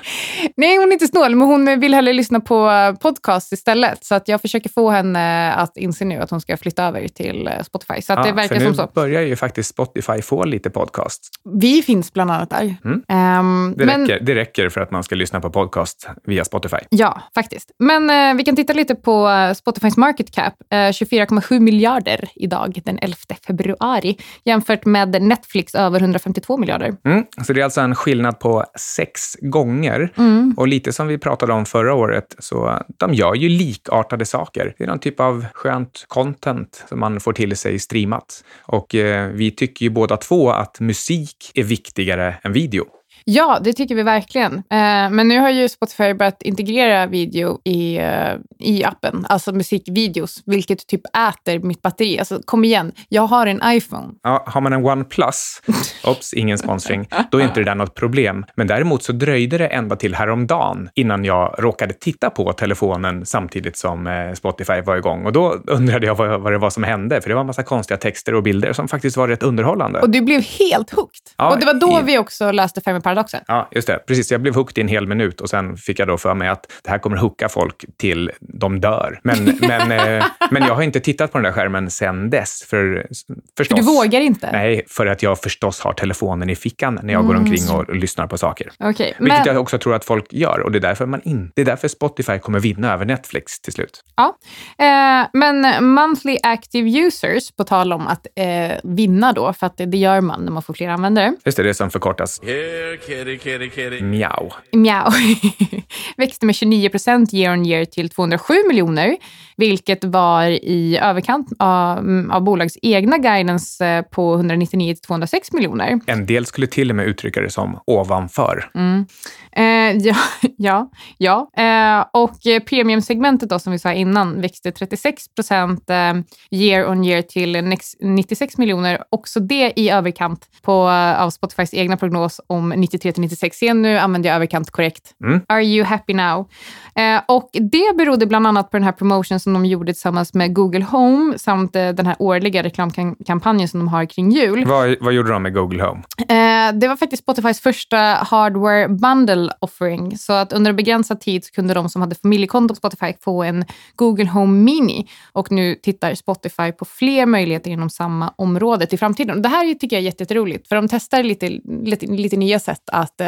Nej, 0.57 0.77
hon 0.77 0.87
är 0.87 0.93
inte 0.93 1.07
snål, 1.07 1.35
men 1.35 1.47
hon 1.47 1.79
vill 1.79 1.93
hellre 1.93 2.13
lyssna 2.13 2.39
på 2.39 2.69
podcast 3.01 3.53
istället. 3.53 4.05
Så 4.05 4.15
att 4.15 4.27
jag 4.27 4.41
försöker 4.41 4.69
få 4.69 4.89
henne 4.89 5.53
att 5.53 5.77
inse 5.77 6.05
nu 6.05 6.17
att 6.17 6.29
hon 6.29 6.41
ska 6.41 6.57
flytta 6.57 6.83
över 6.83 7.07
till 7.07 7.47
eh, 7.47 7.63
Spotify. 7.63 8.01
Så 8.01 8.13
att 8.13 8.19
ja, 8.19 8.25
det 8.25 8.31
verkar 8.31 8.59
som 8.59 8.75
så. 8.75 8.81
nu 8.81 8.87
börjar 8.93 9.21
ju 9.21 9.35
faktiskt 9.35 9.69
Spotify 9.69 10.21
få 10.21 10.43
lite 10.43 10.69
podcast. 10.69 11.29
Vi 11.59 11.81
finns 11.81 12.13
bland 12.13 12.31
annat 12.31 12.49
där. 12.49 12.75
Mm. 12.85 13.39
Um, 13.39 13.75
det, 13.77 13.85
men, 13.85 14.01
räcker, 14.01 14.25
det 14.25 14.35
räcker 14.35 14.69
för 14.69 14.81
att 14.81 14.91
man 14.91 15.03
ska 15.03 15.15
lyssna 15.15 15.41
på 15.41 15.49
podcast 15.49 16.07
via 16.23 16.45
Spotify. 16.45 16.77
Ja, 16.89 17.21
faktiskt. 17.35 17.71
Men 17.79 18.09
uh, 18.09 18.37
vi 18.37 18.43
kan 18.43 18.55
titta 18.55 18.73
lite 18.73 18.95
på 18.95 19.29
Spotifys 19.55 19.97
market 19.97 20.31
cap. 20.31 20.53
Uh, 20.73 20.77
24,7 20.77 21.59
miljarder 21.59 22.29
idag, 22.35 22.81
den 22.85 22.99
11 23.01 23.15
februari, 23.47 24.17
jämfört 24.43 24.85
med 24.85 25.21
Netflix 25.21 25.75
över 25.75 25.99
152 25.99 26.57
miljarder 26.57 26.78
miljarder. 26.79 26.97
Mm, 27.05 27.25
så 27.45 27.53
det 27.53 27.59
är 27.59 27.63
alltså 27.63 27.81
en 27.81 27.95
skillnad 27.95 28.39
på 28.39 28.65
sex 28.75 29.35
gånger. 29.41 30.13
Mm. 30.17 30.53
Och 30.57 30.67
lite 30.67 30.93
som 30.93 31.07
vi 31.07 31.17
pratade 31.17 31.53
om 31.53 31.65
förra 31.65 31.93
året, 31.93 32.35
så 32.39 32.79
de 32.97 33.13
gör 33.13 33.35
ju 33.35 33.49
likartade 33.49 34.25
saker. 34.25 34.73
Det 34.77 34.83
är 34.83 34.87
någon 34.87 34.99
typ 34.99 35.19
av 35.19 35.45
skönt 35.53 36.05
content 36.07 36.85
som 36.89 36.99
man 36.99 37.19
får 37.19 37.33
till 37.33 37.57
sig 37.57 37.79
streamat. 37.79 38.43
Och 38.61 38.95
eh, 38.95 39.27
vi 39.27 39.51
tycker 39.51 39.85
ju 39.85 39.89
båda 39.89 40.17
två 40.17 40.49
att 40.49 40.79
musik 40.79 41.51
är 41.55 41.63
viktigare 41.63 42.35
än 42.43 42.53
video. 42.53 42.85
Ja, 43.25 43.59
det 43.63 43.73
tycker 43.73 43.95
vi 43.95 44.03
verkligen. 44.03 44.53
Eh, 44.53 45.09
men 45.09 45.27
nu 45.27 45.39
har 45.39 45.49
ju 45.49 45.69
Spotify 45.69 46.13
börjat 46.13 46.41
integrera 46.41 47.05
video 47.05 47.59
i, 47.63 47.97
eh, 47.97 48.33
i 48.59 48.83
appen, 48.83 49.25
alltså 49.29 49.51
musikvideos, 49.51 50.41
vilket 50.45 50.87
typ 50.87 51.01
äter 51.05 51.59
mitt 51.59 51.81
batteri. 51.81 52.19
Alltså 52.19 52.39
kom 52.45 52.63
igen, 52.63 52.91
jag 53.09 53.21
har 53.21 53.47
en 53.47 53.61
iPhone. 53.65 54.07
Ja, 54.23 54.43
har 54.47 54.61
man 54.61 54.73
en 54.73 54.85
OnePlus, 54.85 55.61
ops, 56.03 56.33
ingen 56.33 56.57
sponsring, 56.57 57.07
då 57.31 57.37
är 57.37 57.43
inte 57.43 57.59
det 57.59 57.63
där 57.63 57.75
något 57.75 57.95
problem. 57.95 58.45
Men 58.55 58.67
däremot 58.67 59.03
så 59.03 59.11
dröjde 59.11 59.57
det 59.57 59.67
ända 59.67 59.95
till 59.95 60.15
häromdagen 60.15 60.89
innan 60.95 61.25
jag 61.25 61.55
råkade 61.59 61.93
titta 61.93 62.29
på 62.29 62.53
telefonen 62.53 63.25
samtidigt 63.25 63.77
som 63.77 64.07
eh, 64.07 64.33
Spotify 64.33 64.81
var 64.81 64.97
igång. 64.97 65.25
Och 65.25 65.31
då 65.31 65.57
undrade 65.67 66.05
jag 66.07 66.15
vad, 66.15 66.41
vad 66.41 66.51
det 66.51 66.57
var 66.57 66.69
som 66.69 66.83
hände, 66.83 67.21
för 67.21 67.29
det 67.29 67.33
var 67.35 67.41
en 67.41 67.47
massa 67.47 67.63
konstiga 67.63 67.97
texter 67.97 68.35
och 68.35 68.43
bilder 68.43 68.73
som 68.73 68.87
faktiskt 68.87 69.17
var 69.17 69.27
rätt 69.27 69.43
underhållande. 69.43 69.99
Och 69.99 70.09
du 70.09 70.21
blev 70.21 70.41
helt 70.59 70.89
hooked. 70.89 71.21
Ja, 71.37 71.49
och 71.53 71.59
det 71.59 71.65
var 71.65 71.73
då 71.73 71.99
i- 71.99 72.03
vi 72.03 72.17
också 72.17 72.51
läste 72.51 72.81
Fem 72.81 73.01
paradoxen. 73.09 73.41
Ja, 73.47 73.69
just 73.71 73.87
det. 73.87 73.99
Precis. 74.07 74.31
Jag 74.31 74.41
blev 74.41 74.55
hooked 74.55 74.77
i 74.77 74.81
en 74.81 74.87
hel 74.87 75.07
minut 75.07 75.41
och 75.41 75.49
sen 75.49 75.77
fick 75.77 75.99
jag 75.99 76.07
då 76.07 76.17
för 76.17 76.33
mig 76.33 76.47
att 76.47 76.71
det 76.83 76.89
här 76.89 76.97
kommer 76.97 77.17
hooka 77.17 77.49
folk 77.49 77.85
till 77.97 78.31
de 78.39 78.79
dör. 78.81 79.19
Men, 79.23 79.45
men, 79.61 79.91
eh, 79.91 80.25
men 80.51 80.63
jag 80.63 80.75
har 80.75 80.81
inte 80.81 80.99
tittat 80.99 81.31
på 81.31 81.37
den 81.37 81.43
där 81.43 81.51
skärmen 81.51 81.89
sen 81.89 82.29
dess. 82.29 82.63
För, 82.63 83.07
För 83.09 83.35
förstås. 83.57 83.79
du 83.79 83.85
vågar 83.85 84.21
inte? 84.21 84.51
Nej, 84.51 84.83
för 84.87 85.05
att 85.05 85.23
jag 85.23 85.39
förstås 85.41 85.81
har 85.81 85.93
telefonen 85.93 86.49
i 86.49 86.55
fickan 86.55 86.99
när 87.03 87.13
jag 87.13 87.25
går 87.25 87.35
omkring 87.35 87.69
och, 87.71 87.89
och 87.89 87.95
lyssnar 87.95 88.27
på 88.27 88.37
saker. 88.37 88.71
Okej, 88.79 89.15
Vilket 89.19 89.45
men, 89.45 89.47
jag 89.53 89.61
också 89.61 89.77
tror 89.77 89.95
att 89.95 90.05
folk 90.05 90.33
gör 90.33 90.59
och 90.59 90.71
det 90.71 90.77
är 90.77 90.81
därför, 90.81 91.05
man 91.05 91.21
in, 91.21 91.51
det 91.55 91.61
är 91.61 91.65
därför 91.65 91.87
Spotify 91.87 92.39
kommer 92.39 92.59
vinna 92.59 92.93
över 92.93 93.05
Netflix 93.05 93.59
till 93.61 93.73
slut. 93.73 94.03
ja. 94.15 94.37
eh, 94.85 95.27
men 95.33 95.85
monthly 95.85 96.37
active 96.43 96.89
users, 96.99 97.51
på 97.51 97.63
tal 97.63 97.93
om 97.93 98.07
att 98.07 98.27
eh, 98.35 98.45
vinna 98.83 99.33
då, 99.33 99.53
för 99.53 99.67
att 99.67 99.77
det, 99.77 99.85
det 99.85 99.97
gör 99.97 100.21
man 100.21 100.45
när 100.45 100.51
man 100.51 100.63
får 100.63 100.73
fler 100.73 100.89
användare. 100.89 101.33
Just 101.45 101.57
det, 101.57 101.63
det 101.63 101.73
som 101.73 101.89
förkortas 101.89 102.41
Here, 102.43 102.97
kitty, 102.99 103.37
kitty, 103.37 103.69
kitty. 103.69 104.01
miau. 104.01 104.49
Mjau. 104.73 105.09
Växte 106.17 106.45
med 106.45 106.55
29 106.55 106.89
procent 106.89 107.33
year 107.33 107.53
on 107.53 107.65
year 107.65 107.85
till 107.85 108.09
207 108.09 108.53
miljoner, 108.67 109.17
vilket 109.57 110.03
var 110.03 110.43
i 110.45 110.99
överkant 111.01 111.47
av, 111.59 111.97
av 112.31 112.41
bolags 112.41 112.77
egna 112.81 113.17
guidance 113.17 113.85
eh, 113.85 114.01
på 114.01 114.33
199 114.33 114.93
till 114.93 115.01
206 115.01 115.51
miljoner. 115.51 115.99
En 116.05 116.25
del 116.25 116.45
skulle 116.45 116.67
till 116.67 116.89
och 116.89 116.95
med 116.95 117.07
uttrycka 117.07 117.41
det 117.41 117.49
som 117.49 117.79
ovanför. 117.85 118.69
Mm. 118.75 119.05
Eh, 119.51 119.97
ja, 120.05 120.15
ja, 120.57 120.91
ja. 121.17 121.49
Eh, 121.57 122.05
och 122.21 122.65
premiumsegmentet 122.65 123.49
då, 123.49 123.59
som 123.59 123.71
vi 123.71 123.79
sa 123.79 123.93
innan 123.93 124.41
växte 124.41 124.71
36 124.71 125.35
procent 125.35 125.89
eh, 125.89 126.13
year 126.51 126.89
on 126.89 127.03
year 127.03 127.21
till 127.21 127.55
nex- 127.55 127.95
96 127.99 128.57
miljoner. 128.57 129.03
Också 129.09 129.39
det 129.39 129.73
i 129.75 129.89
överkant 129.89 130.47
på, 130.61 130.71
eh, 130.71 131.21
av 131.21 131.29
Spotifys 131.29 131.73
egna 131.73 131.97
prognos 131.97 132.41
om 132.47 132.69
93 132.69 133.11
till 133.11 133.21
96. 133.21 133.57
Se, 133.57 133.73
nu 133.73 133.97
använder 133.97 134.29
jag 134.29 134.35
överkant 134.35 134.71
korrekt. 134.71 135.15
Mm. 135.23 135.41
Are 135.47 135.63
you 135.63 135.78
happy 135.83 136.13
now? 136.13 136.49
Eh, 136.95 137.21
och 137.25 137.49
det 137.53 137.97
berodde 137.97 138.25
bland 138.25 138.47
annat 138.47 138.71
på 138.71 138.77
den 138.77 138.83
här 138.83 138.91
promotion 138.91 139.39
som 139.39 139.53
de 139.53 139.65
gjorde 139.65 139.93
tillsammans 139.93 140.33
med 140.33 140.53
Google 140.55 140.83
Home 140.83 141.39
samt 141.39 141.75
eh, 141.75 141.89
den 141.89 142.05
här 142.05 142.15
årliga 142.19 142.63
reklamkampanjen 142.63 143.67
som 143.67 143.79
de 143.79 143.87
har 143.87 144.05
kring 144.05 144.31
jul. 144.31 144.65
Vad, 144.65 144.95
vad 145.01 145.13
gjorde 145.13 145.31
de 145.31 145.43
med 145.43 145.53
Google 145.53 145.83
Home? 145.83 146.01
Eh, 146.19 146.73
det 146.73 146.87
var 146.87 146.95
faktiskt 146.95 147.23
Spotifys 147.23 147.59
första 147.59 147.97
hardware 147.97 148.87
bundle 148.87 149.51
offering. 149.59 150.17
Så 150.17 150.33
att 150.33 150.53
under 150.53 150.69
en 150.69 150.75
begränsad 150.75 151.21
tid 151.21 151.45
så 151.45 151.51
kunde 151.51 151.73
de 151.73 151.89
som 151.89 152.01
hade 152.01 152.15
familjekonto 152.15 152.73
på 152.73 152.75
Spotify 152.75 153.13
få 153.21 153.43
en 153.43 153.65
Google 153.95 154.27
Home 154.27 154.63
Mini. 154.63 155.07
Och 155.31 155.51
nu 155.51 155.75
tittar 155.75 156.15
Spotify 156.15 156.71
på 156.71 156.85
fler 156.85 157.25
möjligheter 157.25 157.71
inom 157.71 157.89
samma 157.89 158.33
område 158.35 158.85
till 158.85 158.99
framtiden. 158.99 159.41
Det 159.41 159.49
här 159.49 159.73
tycker 159.73 159.95
jag 159.95 160.01
är 160.01 160.05
jätteroligt, 160.05 160.67
för 160.67 160.75
de 160.75 160.87
testar 160.87 161.23
lite, 161.23 161.59
lite, 161.83 162.05
lite 162.05 162.37
nya 162.37 162.59
sätt 162.59 162.89
att 162.91 163.21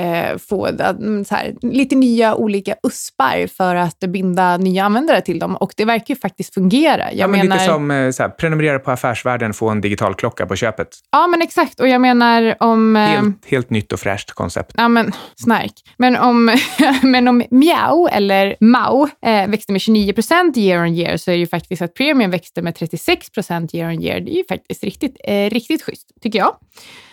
eh, 0.00 0.38
få 0.38 0.66
mm, 0.66 1.24
här, 1.30 1.54
lite 1.62 1.94
nya 1.96 2.34
olika 2.34 2.74
uspar 2.86 3.46
för 3.46 3.74
att 3.74 4.00
binda 4.00 4.56
nya 4.56 4.84
användare 4.84 5.20
till 5.20 5.38
dem. 5.38 5.56
Och 5.56 5.72
det 5.76 5.84
verkar 5.84 6.14
ju 6.14 6.20
faktiskt 6.20 6.54
fungera. 6.54 7.12
Jag 7.12 7.14
Ja, 7.14 7.26
men 7.26 7.40
menar, 7.40 7.56
Lite 7.56 7.66
som 7.66 7.90
eh, 7.90 7.96
här, 7.96 8.28
prenumerera 8.28 8.78
på 8.78 8.90
Affärsvärlden, 8.90 9.52
få 9.54 9.68
en 9.68 9.80
digital 9.80 10.14
klocka 10.14 10.46
på 10.46 10.56
köpet. 10.56 10.88
Ja, 11.12 11.26
men 11.26 11.42
exakt. 11.42 11.80
Och 11.80 11.88
jag 11.88 12.00
menar 12.00 12.56
om... 12.60 12.96
eh, 12.96 13.02
Helt, 13.02 13.46
helt 13.46 13.70
nytt 13.70 13.92
och 13.92 14.00
fräscht 14.00 14.30
koncept. 14.32 14.72
Ja, 14.76 14.88
men 14.88 15.12
snark. 15.36 15.72
Men 15.96 16.16
om, 16.16 16.56
men 17.02 17.28
om 17.28 17.42
Miao, 17.50 18.08
eller 18.12 18.56
Mao, 18.60 19.08
eh, 19.26 19.48
växte 19.48 19.72
med 19.72 19.80
29 19.80 20.12
procent 20.12 20.56
year 20.56 20.82
on 20.82 20.94
year 20.94 21.16
så 21.16 21.30
är 21.30 21.34
det 21.34 21.40
ju 21.40 21.46
faktiskt 21.46 21.82
att 21.82 21.94
premium 21.94 22.30
växte 22.30 22.62
med 22.62 22.74
36 22.74 23.30
procent 23.30 23.74
year 23.74 23.88
on 23.92 24.02
year. 24.02 24.20
Det 24.20 24.30
är 24.30 24.36
ju 24.36 24.44
faktiskt 24.48 24.84
riktigt, 24.84 25.16
eh, 25.24 25.50
riktigt 25.50 25.82
schysst, 25.82 26.08
tycker 26.22 26.38
jag. 26.38 26.56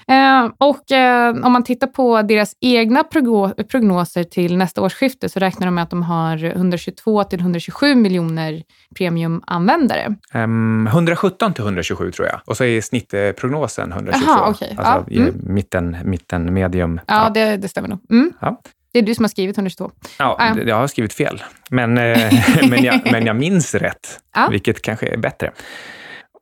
Eh, 0.07 0.49
och 0.57 0.91
eh, 0.91 1.35
om 1.45 1.51
man 1.51 1.63
tittar 1.63 1.87
på 1.87 2.21
deras 2.21 2.55
egna 2.61 3.01
progno- 3.03 3.63
prognoser 3.63 4.23
till 4.23 4.57
nästa 4.57 4.81
årsskifte 4.81 5.29
så 5.29 5.39
räknar 5.39 5.67
de 5.67 5.75
med 5.75 5.83
att 5.83 5.89
de 5.89 6.03
har 6.03 6.43
122 6.45 7.23
till 7.23 7.39
127 7.39 7.95
miljoner 7.95 8.63
premiumanvändare. 8.97 10.15
Ehm, 10.33 10.87
117 10.87 11.53
till 11.53 11.63
127 11.63 12.11
tror 12.11 12.27
jag. 12.27 12.39
Och 12.45 12.57
så 12.57 12.63
är 12.63 12.81
snittprognosen 12.81 13.91
122. 13.91 14.31
Jaha, 14.31 14.49
okej. 14.49 14.75
Alltså 14.77 15.05
Ja, 15.13 15.21
mm. 15.21 15.35
mitten, 15.43 15.97
mitten, 16.03 16.53
medium. 16.53 16.99
Ja, 17.07 17.29
Det, 17.33 17.57
det 17.57 17.67
stämmer 17.67 17.89
nog. 17.89 17.99
Mm. 18.11 18.33
Ja. 18.39 18.61
Det 18.93 18.99
är 18.99 19.03
du 19.03 19.15
som 19.15 19.23
har 19.23 19.29
skrivit 19.29 19.57
122. 19.57 19.91
Ja, 20.19 20.35
Ja. 20.39 20.53
det- 20.63 20.69
jag 20.69 20.75
har 20.75 20.87
skrivit 20.87 21.13
fel. 21.13 21.43
Men, 21.69 21.97
eh, 21.97 22.33
men, 22.69 22.83
jag, 22.83 23.01
men 23.11 23.25
jag 23.25 23.35
minns 23.35 23.75
rätt, 23.75 24.19
Ja. 24.35 24.47
vilket 24.51 24.81
kanske 24.81 25.07
är 25.07 25.17
bättre. 25.17 25.51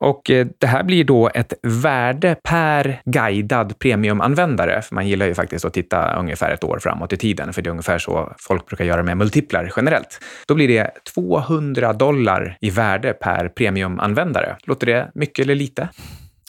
Och 0.02 0.30
eh, 0.30 0.46
det 0.58 0.66
här 0.66 0.82
blir 0.82 1.04
då 1.04 1.30
ett 1.34 1.52
värde 1.62 2.36
per 2.42 3.02
guidad 3.04 3.78
premiumanvändare. 3.78 4.82
För 4.82 4.94
man 4.94 5.08
gillar 5.08 5.26
ju 5.26 5.34
faktiskt 5.34 5.64
att 5.64 5.74
titta 5.74 6.16
ungefär 6.18 6.50
ett 6.50 6.64
år 6.64 6.78
framåt 6.78 7.12
i 7.12 7.16
tiden, 7.16 7.52
för 7.52 7.62
det 7.62 7.68
är 7.68 7.70
ungefär 7.70 7.98
så 7.98 8.32
folk 8.38 8.66
brukar 8.66 8.84
göra 8.84 9.02
med 9.02 9.16
multiplar 9.16 9.72
generellt. 9.76 10.20
Då 10.46 10.54
blir 10.54 10.68
det 10.68 10.90
200 11.14 11.92
dollar 11.92 12.56
i 12.60 12.70
värde 12.70 13.12
per 13.12 13.48
premiumanvändare. 13.48 14.56
Låter 14.64 14.86
det 14.86 15.10
mycket 15.14 15.44
eller 15.44 15.54
lite? 15.54 15.88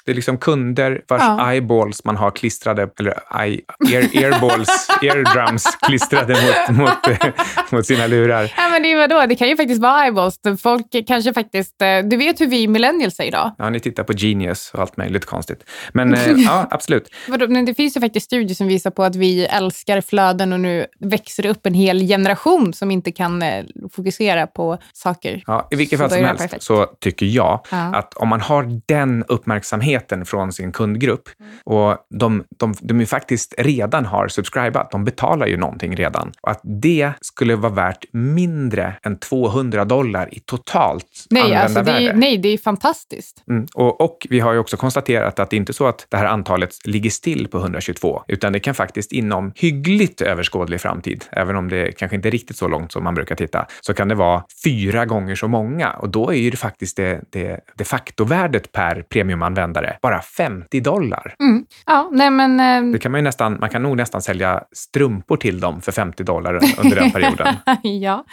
Det 0.05 0.12
är 0.12 0.15
liksom 0.15 0.38
kunder 0.38 1.01
vars 1.07 1.22
Ja. 1.22 1.51
eyeballs 1.51 2.03
man 2.05 2.15
har 2.17 2.31
klistrade, 2.31 2.89
eller 3.00 3.41
eye, 3.43 3.60
ear, 3.93 4.24
earballs, 4.24 4.88
eardrums 5.01 5.77
klistrade 5.88 6.33
mot, 6.67 6.77
mot, 6.77 7.22
mot 7.72 7.86
sina 7.86 8.07
lurar. 8.07 8.53
Ja, 8.57 8.69
men 8.69 8.83
det, 8.83 8.91
är 8.91 8.98
vadå? 9.07 9.25
det 9.27 9.36
kan 9.36 9.48
ju 9.50 9.57
faktiskt 9.57 9.81
vara 9.81 10.03
eyeballs. 10.03 10.39
Folk 10.63 10.86
kanske 11.07 11.33
faktiskt... 11.33 11.81
eh, 11.81 12.00
Du 12.03 12.17
vet 12.17 12.41
hur 12.41 12.48
vi 12.48 12.67
millennials 12.67 13.19
är 13.19 13.24
idag. 13.24 13.51
Ja, 13.57 13.69
ni 13.69 13.79
tittar 13.79 14.03
på 14.03 14.13
Genius 14.13 14.72
och 14.74 14.79
allt 14.79 14.98
möjligt 14.98 15.25
konstigt. 15.25 15.69
Men 15.93 16.13
eh, 16.13 16.31
ja, 16.38 16.67
absolut. 16.72 17.10
Vadå? 17.27 17.48
Men 17.48 17.65
det 17.65 17.74
finns 17.75 17.98
ju 17.98 18.01
faktiskt 18.01 18.25
studier 18.25 18.55
som 18.55 18.67
visar 18.67 18.91
på 18.91 19.03
att 19.03 19.15
vi 19.15 19.45
älskar 19.45 20.01
flöden 20.01 20.53
och 20.53 20.60
nu 20.60 20.86
växer 21.00 21.43
det 21.43 21.50
upp 21.50 21.65
en 21.65 21.74
hel 21.74 22.07
generation 22.07 22.74
som 22.74 22.91
inte 22.91 23.12
kan 23.12 23.41
eh, 23.41 23.63
fokusera 23.95 24.48
på 24.48 24.77
saker. 24.93 25.43
Ja, 25.48 25.67
I 25.72 25.75
vilket 25.75 26.00
fall 26.00 26.10
som 26.10 26.25
helst 26.25 26.41
perfekt. 26.43 26.63
så 26.63 26.86
tycker 26.86 27.25
jag 27.25 27.65
Ja. 27.72 27.77
att 27.95 28.13
om 28.13 28.27
man 28.27 28.41
har 28.41 28.81
den 28.86 29.24
uppmärksamheten 29.27 29.92
från 30.25 30.53
sin 30.53 30.71
kundgrupp 30.71 31.29
och 31.63 31.97
de, 32.09 32.43
de, 32.57 32.73
de 32.81 33.00
ju 33.00 33.05
faktiskt 33.05 33.53
redan 33.57 34.05
har 34.05 34.27
subscribat, 34.27 34.91
de 34.91 35.05
betalar 35.05 35.47
ju 35.47 35.57
någonting 35.57 35.95
redan, 35.95 36.31
och 36.41 36.51
att 36.51 36.62
det 36.63 37.12
skulle 37.21 37.55
vara 37.55 37.73
värt 37.73 38.05
mindre 38.12 38.93
än 39.03 39.17
200 39.17 39.85
dollar 39.85 40.33
i 40.33 40.39
totalt 40.39 41.05
Nej, 41.29 41.55
alltså 41.55 41.81
det 41.81 41.91
är, 41.91 42.13
nej, 42.13 42.38
det 42.38 42.50
är 42.50 42.57
fantastiskt. 42.57 43.43
Mm. 43.50 43.67
Och, 43.73 44.01
och 44.01 44.27
vi 44.29 44.39
har 44.39 44.53
ju 44.53 44.59
också 44.59 44.77
konstaterat 44.77 45.39
att 45.39 45.50
det 45.50 45.55
inte 45.55 45.71
är 45.71 45.73
så 45.73 45.88
att 45.88 46.05
det 46.09 46.17
här 46.17 46.25
antalet 46.25 46.88
ligger 46.88 47.09
still 47.09 47.47
på 47.47 47.57
122, 47.57 48.23
utan 48.27 48.53
det 48.53 48.59
kan 48.59 48.73
faktiskt 48.73 49.12
inom 49.12 49.51
hyggligt 49.55 50.21
överskådlig 50.21 50.81
framtid, 50.81 51.25
även 51.31 51.55
om 51.55 51.69
det 51.69 51.91
kanske 51.91 52.15
inte 52.15 52.29
är 52.29 52.31
riktigt 52.31 52.57
så 52.57 52.67
långt 52.67 52.91
som 52.91 53.03
man 53.03 53.15
brukar 53.15 53.35
titta, 53.35 53.65
så 53.81 53.93
kan 53.93 54.07
det 54.07 54.15
vara 54.15 54.43
fyra 54.63 55.05
gånger 55.05 55.35
så 55.35 55.47
många. 55.47 55.89
Och 55.89 56.09
då 56.09 56.29
är 56.29 56.38
ju 56.38 56.50
det 56.50 56.57
faktiskt 56.57 56.97
det, 56.97 57.21
det 57.29 57.59
de 57.75 57.85
facto-värdet 57.85 58.71
per 58.71 59.01
premiumanvändare 59.01 59.83
bara 60.02 60.22
50 60.22 60.80
dollar. 60.80 61.36
Mm. 61.40 61.66
Ja, 61.86 62.10
nej 62.12 62.30
men... 62.30 62.60
eh, 62.60 62.92
Det 62.94 63.00
kan 63.00 63.12
man 63.12 63.20
ju 63.20 63.24
nästan, 63.24 63.58
man 63.60 63.70
kan 63.70 63.84
nog 63.84 63.98
nästan 63.98 64.22
sälja 64.22 64.63
strumpor 64.72 65.38
till 65.38 65.60
dem 65.60 65.82
för 65.82 65.92
50 65.92 66.24
dollar 66.24 66.54
under 66.84 66.96
den 66.96 67.12
perioden. 67.12 67.56
ja. 68.02 68.25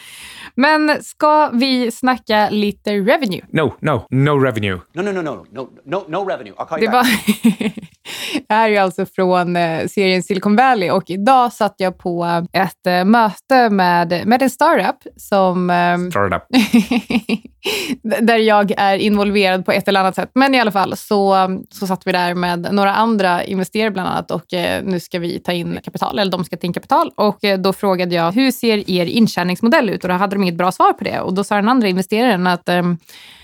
Men 0.54 1.02
ska 1.02 1.48
vi 1.52 1.90
snacka 1.90 2.48
lite 2.50 2.90
revenue? 2.92 3.40
No, 3.52 3.72
no, 3.80 4.06
no 4.10 4.30
revenue. 4.44 4.78
No, 4.94 5.02
no, 5.02 5.10
no, 5.12 5.22
no, 5.22 5.46
no, 5.52 5.68
no, 5.86 6.04
no 6.08 6.28
revenue. 6.28 6.52
I'll 6.58 6.66
call 6.66 6.78
Det, 6.80 6.84
you 6.84 6.92
back. 6.92 7.08
det 8.48 8.54
här 8.54 8.64
är 8.64 8.68
ju 8.68 8.76
alltså 8.76 9.06
från 9.06 9.56
eh, 9.56 9.86
serien 9.86 10.22
Silicon 10.22 10.56
Valley 10.56 10.90
och 10.90 11.10
idag 11.10 11.52
satt 11.52 11.74
jag 11.76 11.98
på 11.98 12.44
ett 12.52 12.86
eh, 12.86 13.04
möte 13.04 13.70
med, 13.70 14.22
med 14.26 14.42
en 14.42 14.50
startup 14.50 14.96
som 15.16 15.70
eh, 15.70 15.98
Startup. 16.10 16.42
där 18.20 18.38
jag 18.38 18.72
är 18.76 18.96
involverad 18.96 19.64
på 19.66 19.72
ett 19.72 19.88
eller 19.88 20.00
annat 20.00 20.14
sätt. 20.14 20.30
Men 20.34 20.54
i 20.54 20.60
alla 20.60 20.72
fall 20.72 20.96
så, 20.96 21.39
så 21.70 21.86
satt 21.86 22.06
vi 22.06 22.12
där 22.12 22.34
med 22.34 22.68
några 22.72 22.94
andra 22.94 23.44
investerare 23.44 23.90
bland 23.90 24.08
annat 24.08 24.30
och 24.30 24.54
eh, 24.54 24.84
nu 24.84 25.00
ska 25.00 25.18
vi 25.18 25.40
ta 25.40 25.52
in 25.52 25.78
kapital, 25.84 26.18
eller 26.18 26.32
de 26.32 26.44
ska 26.44 26.56
ta 26.56 26.66
in 26.66 26.72
kapital. 26.72 27.12
Och 27.14 27.44
eh, 27.44 27.58
då 27.58 27.72
frågade 27.72 28.14
jag, 28.14 28.32
hur 28.32 28.50
ser 28.50 28.90
er 28.90 29.06
intjäningsmodell 29.06 29.90
ut? 29.90 30.04
Och 30.04 30.08
då 30.08 30.14
hade 30.14 30.36
de 30.36 30.42
inget 30.42 30.54
bra 30.54 30.72
svar 30.72 30.92
på 30.92 31.04
det. 31.04 31.20
Och 31.20 31.34
då 31.34 31.44
sa 31.44 31.54
den 31.54 31.68
andra 31.68 31.88
investeraren 31.88 32.46
att 32.46 32.68
eh, 32.68 32.82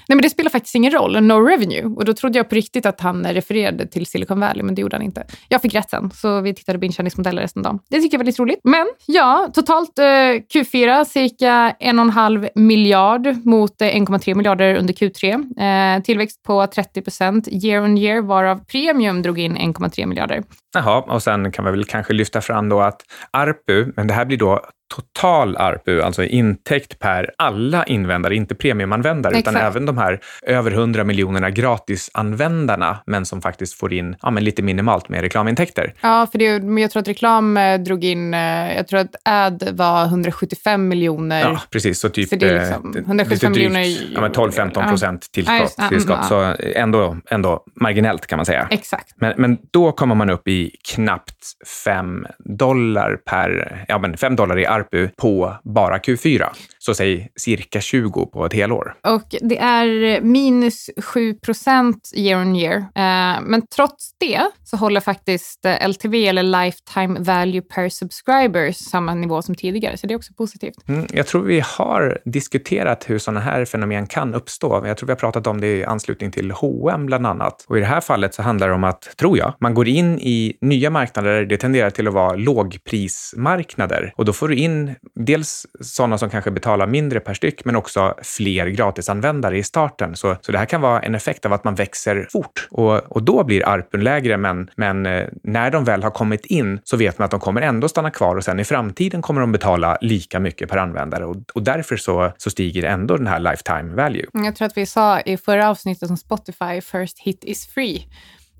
Nej, 0.09 0.17
men 0.17 0.23
det 0.23 0.31
spelar 0.31 0.51
faktiskt 0.51 0.75
ingen 0.75 0.93
roll. 0.93 1.23
No 1.23 1.33
revenue. 1.33 1.85
Och 1.85 2.05
då 2.05 2.15
trodde 2.15 2.39
jag 2.39 2.49
på 2.49 2.55
riktigt 2.55 2.87
att 2.87 3.01
han 3.01 3.27
refererade 3.27 3.87
till 3.87 4.07
Silicon 4.07 4.41
Valley, 4.41 4.63
men 4.63 4.75
det 4.75 4.83
gjorde 4.83 4.97
han 4.97 5.03
inte. 5.03 5.27
Jag 5.49 5.63
fick 5.63 5.75
rätt 5.75 5.91
sen, 5.91 6.11
så 6.11 6.41
vi 6.41 6.55
tittade 6.55 6.79
på 6.79 6.85
intjäningsmodeller 6.85 7.43
resten 7.43 7.61
av 7.61 7.73
dagen. 7.73 7.79
Det 7.91 8.01
tycker 8.01 8.15
jag 8.15 8.19
var 8.19 8.25
väldigt 8.25 8.39
roligt. 8.39 8.61
Men 8.65 8.87
ja, 9.07 9.51
totalt 9.55 9.99
eh, 9.99 10.03
Q4 10.03 11.05
cirka 11.05 11.77
en 11.81 11.99
och 11.99 12.05
en 12.05 12.11
halv 12.11 12.49
miljard 12.55 13.37
mot 13.45 13.83
eh, 13.83 13.87
1,3 13.87 14.35
miljarder 14.35 14.75
under 14.75 14.95
Q3. 14.95 15.97
Eh, 15.97 16.03
tillväxt 16.03 16.43
på 16.43 16.67
30 16.67 17.03
procent 17.03 17.49
year 17.49 17.85
on 17.85 17.99
year, 17.99 18.23
varav 18.23 18.65
premium 18.65 19.23
drog 19.23 19.39
in 19.39 19.57
1,3 19.57 20.07
miljarder. 20.07 20.43
Jaha, 20.75 21.01
och 21.01 21.23
sen 21.23 21.53
kan 21.53 21.65
vi 21.65 21.71
väl 21.71 21.85
kanske 21.85 22.13
lyfta 22.13 22.41
fram 22.41 22.69
då 22.69 22.81
att 22.81 23.03
ARPU, 23.31 23.93
men 23.97 24.07
det 24.07 24.15
här 24.15 24.25
blir 24.25 24.39
då 24.39 24.61
total 24.95 25.57
ARPU, 25.57 26.01
alltså 26.03 26.25
intäkt 26.25 26.99
per 26.99 27.31
alla 27.39 27.85
invändare, 27.85 28.35
inte 28.37 28.55
premiumanvändare, 28.55 29.35
Exakt. 29.37 29.57
utan 29.57 29.67
även 29.67 29.87
de 29.87 29.99
här 29.99 30.21
över 30.43 30.71
100 30.71 31.05
miljonerna 31.05 31.51
gratisanvändarna, 31.51 32.99
men 33.07 33.27
som 33.27 33.43
faktiskt 33.43 33.75
får 33.79 33.93
in 33.93 34.17
ja, 34.23 34.31
men 34.31 34.45
lite 34.45 34.63
minimalt 34.63 35.09
med 35.09 35.21
reklamintäkter. 35.21 35.95
Ja, 36.01 36.27
för 36.33 36.39
det, 36.39 36.63
men 36.63 36.79
jag 36.83 36.91
tror 36.91 37.01
att 37.01 37.09
reklam 37.09 37.57
eh, 37.57 37.79
drog 37.79 38.05
in, 38.05 38.35
eh, 38.35 38.77
jag 38.77 38.89
tror 38.89 39.01
att 39.01 39.15
ad 39.25 39.69
var 39.73 40.05
175 40.05 40.89
miljoner. 40.89 41.41
Ja, 41.41 41.61
precis. 41.71 42.01
Så 42.01 42.09
typ 42.09 42.31
det 42.31 42.59
liksom 42.59 42.95
eh, 42.97 43.03
175 43.03 43.53
lite 43.53 43.61
drygt, 43.61 43.73
miljoner 43.73 44.15
ja, 44.15 44.21
men 44.21 44.33
12-15 44.33 44.89
procent 44.89 45.33
tillskott. 45.33 45.75
ja, 45.79 45.89
tillskott. 45.89 46.17
mm, 46.17 46.29
Så 46.29 46.55
ändå, 46.75 47.17
ändå 47.31 47.65
marginellt 47.81 48.27
kan 48.27 48.39
man 48.39 48.47
säga. 48.47 48.69
Exakt. 48.71 49.15
Men, 49.17 49.35
men 49.37 49.59
då 49.71 49.93
kommer 49.93 50.15
man 50.15 50.31
upp 50.31 50.49
i 50.49 50.77
knappt 50.95 51.37
5 51.85 52.27
dollar 52.39 53.17
per, 53.17 53.85
ja 53.89 53.99
men 53.99 54.17
5 54.17 54.37
dollar 54.37 54.59
i 54.59 54.67
ARPU 54.77 55.09
på 55.17 55.57
bara 55.65 55.99
Q4. 55.99 56.47
Så 56.87 56.95
säg 56.95 57.29
cirka 57.37 57.81
20 57.81 58.27
på 58.27 58.47
ett 58.47 58.53
helår. 58.53 58.95
Och 59.09 59.35
det 59.41 59.59
är 59.59 60.21
minus 60.21 60.91
7 61.03 61.35
procent 61.35 62.13
year 62.15 62.41
on 62.41 62.57
year. 62.57 62.77
Eh, 62.77 63.43
men 63.43 63.67
trots 63.77 64.11
det 64.19 64.41
så 64.65 64.77
håller 64.77 65.01
faktiskt 65.01 65.65
eh, 65.65 65.89
LTV, 65.89 66.27
eller 66.27 66.43
lifetime 66.43 67.21
value 67.21 67.63
per 67.63 67.89
subscriber, 67.89 68.73
samma 68.73 69.15
nivå 69.15 69.43
som 69.43 69.55
tidigare. 69.55 69.97
Så 69.97 70.07
det 70.07 70.15
är 70.15 70.17
också 70.17 70.33
positivt. 70.35 70.89
Mm, 70.89 71.07
jag 71.13 71.27
tror 71.27 71.43
vi 71.43 71.61
har 71.61 72.19
diskuterat 72.25 73.11
hur 73.11 73.19
sådana 73.19 73.41
här 73.41 73.65
fenomen 73.65 74.07
kan 74.07 74.35
uppstå. 74.35 74.87
Jag 74.87 74.97
tror 74.97 75.07
vi 75.07 75.13
har 75.13 75.19
pratat 75.19 75.47
om 75.47 75.61
det 75.61 75.77
i 75.77 75.85
anslutning 75.85 76.31
till 76.31 76.51
H&M 76.51 77.07
bland 77.07 77.27
annat. 77.27 77.65
Och 77.69 77.77
i 77.77 77.81
det 77.81 77.87
här 77.87 78.01
fallet 78.01 78.35
så 78.35 78.43
handlar 78.43 78.69
det 78.69 78.75
om 78.75 78.85
att, 78.85 79.17
tror 79.17 79.39
jag, 79.39 79.55
man 79.61 79.75
går 79.75 79.89
in 79.89 80.19
i 80.19 80.57
nya 80.61 80.91
marknader. 80.91 81.45
Det 81.45 81.57
tenderar 81.57 81.91
till 81.91 82.09
att 82.09 82.15
vara 82.15 82.35
lågprismarknader 82.35 84.13
och 84.17 84.25
då 84.25 84.33
får 84.33 84.49
du 84.49 84.57
in 84.57 84.95
dels 85.15 85.67
sådana 85.81 86.19
som 86.19 86.31
kanske 86.31 86.51
betalar 86.51 86.76
mindre 86.87 87.21
per 87.21 87.35
styck, 87.35 87.65
men 87.65 87.77
också 87.77 88.15
fler 88.23 88.67
gratisanvändare 88.67 89.59
i 89.59 89.63
starten. 89.63 90.17
Så, 90.17 90.37
så 90.41 90.53
det 90.53 90.59
här 90.59 90.67
kan 90.67 90.81
vara 90.81 91.01
en 91.01 91.15
effekt 91.15 91.47
av 91.47 91.53
att 91.53 91.65
man 91.65 91.75
växer 91.75 92.29
fort 92.33 92.69
och, 92.71 92.93
och 92.95 93.23
då 93.23 93.45
blir 93.45 93.69
ARPun 93.69 94.05
lägre, 94.05 94.37
men, 94.37 94.71
men 94.77 95.07
eh, 95.07 95.27
när 95.43 95.71
de 95.71 95.85
väl 95.85 96.03
har 96.03 96.11
kommit 96.11 96.47
in 96.47 96.81
så 96.85 96.97
vet 96.97 97.19
man 97.19 97.25
att 97.25 97.31
de 97.31 97.41
kommer 97.41 97.63
ändå 97.63 97.89
stanna 97.89 98.11
kvar 98.11 98.37
och 98.37 98.45
sen 98.45 98.61
i 98.61 98.65
framtiden 98.65 99.23
kommer 99.23 99.41
de 99.41 99.53
betala 99.53 99.99
lika 100.01 100.41
mycket 100.41 100.71
per 100.71 100.77
användare 100.77 101.25
och, 101.25 101.37
och 101.55 101.63
därför 101.63 101.97
så, 101.97 102.33
så 102.37 102.51
stiger 102.51 102.83
ändå 102.83 103.17
den 103.17 103.27
här 103.27 103.41
lifetime 103.41 103.95
value. 103.95 104.27
Jag 104.33 104.57
tror 104.57 104.67
att 104.67 104.77
vi 104.77 104.87
sa 104.87 105.21
i 105.21 105.37
förra 105.37 105.71
avsnittet 105.71 106.09
som 106.09 106.17
Spotify, 106.17 106.81
first 106.81 107.19
hit 107.19 107.45
is 107.45 107.67
free. 107.67 108.07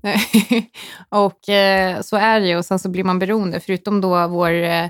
och 1.09 1.49
eh, 1.49 2.01
så 2.01 2.17
är 2.17 2.39
det 2.39 2.47
ju. 2.47 2.57
Och 2.57 2.65
sen 2.65 2.79
så 2.79 2.89
blir 2.89 3.03
man 3.03 3.19
beroende, 3.19 3.59
förutom 3.59 4.01
då 4.01 4.27
vår 4.27 4.51
eh, 4.51 4.85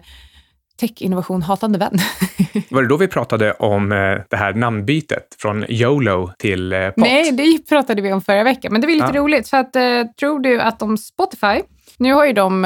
tech-innovation 0.77 1.41
hatande 1.41 1.79
vän. 1.79 1.97
Var 2.69 2.81
det 2.81 2.87
då 2.87 2.97
vi 2.97 3.07
pratade 3.07 3.51
om 3.53 3.91
eh, 3.91 3.97
det 4.29 4.35
här 4.37 4.53
namnbytet 4.53 5.23
från 5.39 5.65
YOLO 5.69 6.31
till 6.39 6.73
eh, 6.73 6.87
POT? 6.87 6.97
Nej, 6.97 7.31
det 7.31 7.69
pratade 7.69 8.01
vi 8.01 8.13
om 8.13 8.21
förra 8.21 8.43
veckan, 8.43 8.71
men 8.71 8.81
det 8.81 8.87
var 8.87 8.93
lite 8.93 9.11
Ja. 9.13 9.21
roligt. 9.21 9.47
Så 9.47 9.57
att, 9.57 9.75
eh, 9.75 9.81
tror 10.19 10.39
du 10.39 10.61
att 10.61 10.81
om 10.81 10.97
Spotify, 10.97 11.61
nu 11.97 12.13
har 12.13 12.25
ju 12.25 12.33
de... 12.33 12.65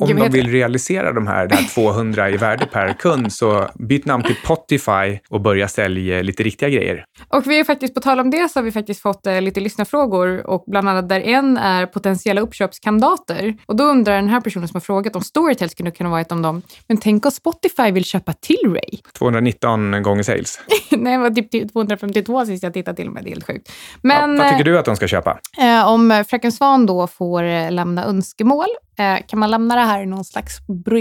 Eh, 0.00 0.10
Om 0.10 0.16
de 0.16 0.28
vill 0.28 0.50
realisera 0.50 1.12
de 1.12 1.26
här, 1.26 1.46
det 1.46 1.54
här 1.54 1.68
200 1.74 2.30
i 2.30 2.36
värde 2.36 2.66
per 2.66 2.92
kund, 2.92 3.32
så 3.32 3.66
byt 3.88 4.04
namn 4.06 4.24
till 4.24 4.36
Potify 4.46 5.18
och 5.28 5.40
börja 5.40 5.68
sälja 5.68 6.22
lite 6.22 6.42
riktiga 6.42 6.68
grejer. 6.68 7.04
Och 7.28 7.46
vi 7.46 7.60
är 7.60 7.64
faktiskt, 7.64 7.94
på 7.94 8.00
tal 8.00 8.20
om 8.20 8.30
det, 8.30 8.48
så 8.48 8.58
har 8.58 8.64
vi 8.64 8.72
faktiskt 8.72 9.02
fått 9.02 9.26
eh, 9.26 9.40
lite 9.40 9.60
lyssnarfrågor 9.60 10.46
och 10.46 10.64
bland 10.66 10.88
annat 10.88 11.08
där 11.08 11.20
en 11.20 11.56
är 11.56 11.86
potentiella 11.86 12.40
uppköpskandidater. 12.40 13.54
Och 13.66 13.76
då 13.76 13.84
undrar 13.84 14.14
den 14.14 14.28
här 14.28 14.40
personen 14.40 14.68
som 14.68 14.76
har 14.76 14.80
frågat 14.80 15.16
om 15.16 15.22
Storytel 15.22 15.70
skulle 15.70 15.90
kunna 15.90 16.10
vara 16.10 16.20
ett 16.20 16.32
av 16.32 16.40
dem. 16.42 16.62
Men 16.88 16.96
tänk 16.96 17.24
om 17.26 17.30
Spotify 17.32 17.90
vill 17.90 18.04
köpa 18.04 18.32
till 18.32 18.56
Ray? 18.74 18.98
219 19.18 20.02
gånger 20.02 20.22
sales. 20.22 20.60
Nej, 20.90 21.16
det 21.16 21.22
var 21.22 21.30
typ 21.30 21.72
252 21.72 22.46
sist 22.46 22.62
jag 22.62 22.74
tittade 22.74 22.96
till 22.96 23.10
mig. 23.10 23.22
Det 23.22 23.28
är 23.28 23.32
helt 23.32 23.46
sjukt. 23.46 23.72
Men 24.02 24.36
ja, 24.36 24.42
vad 24.42 24.52
tycker 24.52 24.64
du 24.64 24.78
att 24.78 24.84
de 24.84 24.96
ska 24.96 25.08
köpa? 25.08 25.38
eh, 25.60 25.88
om 25.88 26.24
Fröken 26.28 26.52
Svan 26.52 26.86
då 26.86 27.06
får 27.06 27.42
eh, 27.42 27.70
lämna 27.70 28.04
önskemål, 28.04 28.66
eh, 28.98 29.26
kan 29.26 29.38
man 29.38 29.50
lämna 29.50 29.76
det 29.80 29.86
här 29.86 30.02
i 30.02 30.06
någon 30.06 30.24
slags 30.24 30.58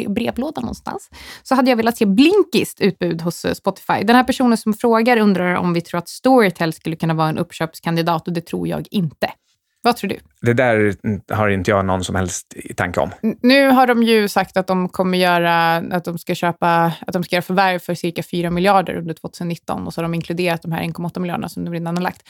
brevlåda 0.08 0.62
någonstans? 0.62 1.10
Så 1.44 1.56
hade 1.56 1.70
jag 1.70 1.78
velat 1.78 1.98
se 1.98 2.06
Blinkist 2.06 2.82
utbud 2.82 3.22
hos 3.22 3.46
eh, 3.46 3.54
Spotify. 3.54 4.04
Den 4.04 4.16
här 4.16 4.24
personen 4.24 4.58
som 4.58 4.74
frågar 4.74 5.18
undrar 5.18 5.56
om 5.56 5.74
vi 5.74 5.82
tror 5.82 5.98
att 5.98 6.10
Storytel 6.10 6.74
skulle 6.74 6.96
kunna 6.96 7.14
vara 7.14 7.30
en 7.30 7.38
uppköpskandidat 7.38 8.28
och 8.28 8.34
det 8.34 8.42
tror 8.42 8.68
jag 8.68 8.88
inte. 8.92 9.32
Vad 9.82 9.98
tror 9.98 10.10
du? 10.10 10.20
Det 10.42 10.54
där 10.54 10.96
har 11.34 11.50
inte 11.50 11.72
jag 11.72 11.86
någon 11.86 12.04
som 12.04 12.16
helst 12.16 12.56
tanke 12.76 13.00
om. 13.00 13.10
Nu 13.42 13.70
har 13.70 13.88
de 13.88 14.04
ju 14.04 14.28
sagt 14.28 14.58
att 14.58 14.68
de 14.68 14.90
kommer 14.90 15.18
göra, 15.18 15.76
att 15.76 16.06
de 16.06 16.18
ska 16.18 16.36
köpa, 16.36 16.94
att 17.08 17.14
de 17.14 17.24
ska 17.24 17.36
göra 17.36 17.42
förvärv 17.42 17.80
för 17.80 17.96
cirka 17.96 18.24
4 18.24 18.50
miljarder 18.50 18.96
under 18.96 19.14
2019 19.14 19.88
och 19.88 19.94
så 19.94 20.02
har 20.02 20.04
de 20.04 20.14
inkluderat 20.14 20.62
de 20.62 20.72
här 20.72 20.84
1,8 20.84 21.20
miljarderna 21.20 21.50
som 21.50 21.66
de 21.66 21.74
redan 21.74 21.98
har 21.98 22.04
lagt. 22.04 22.22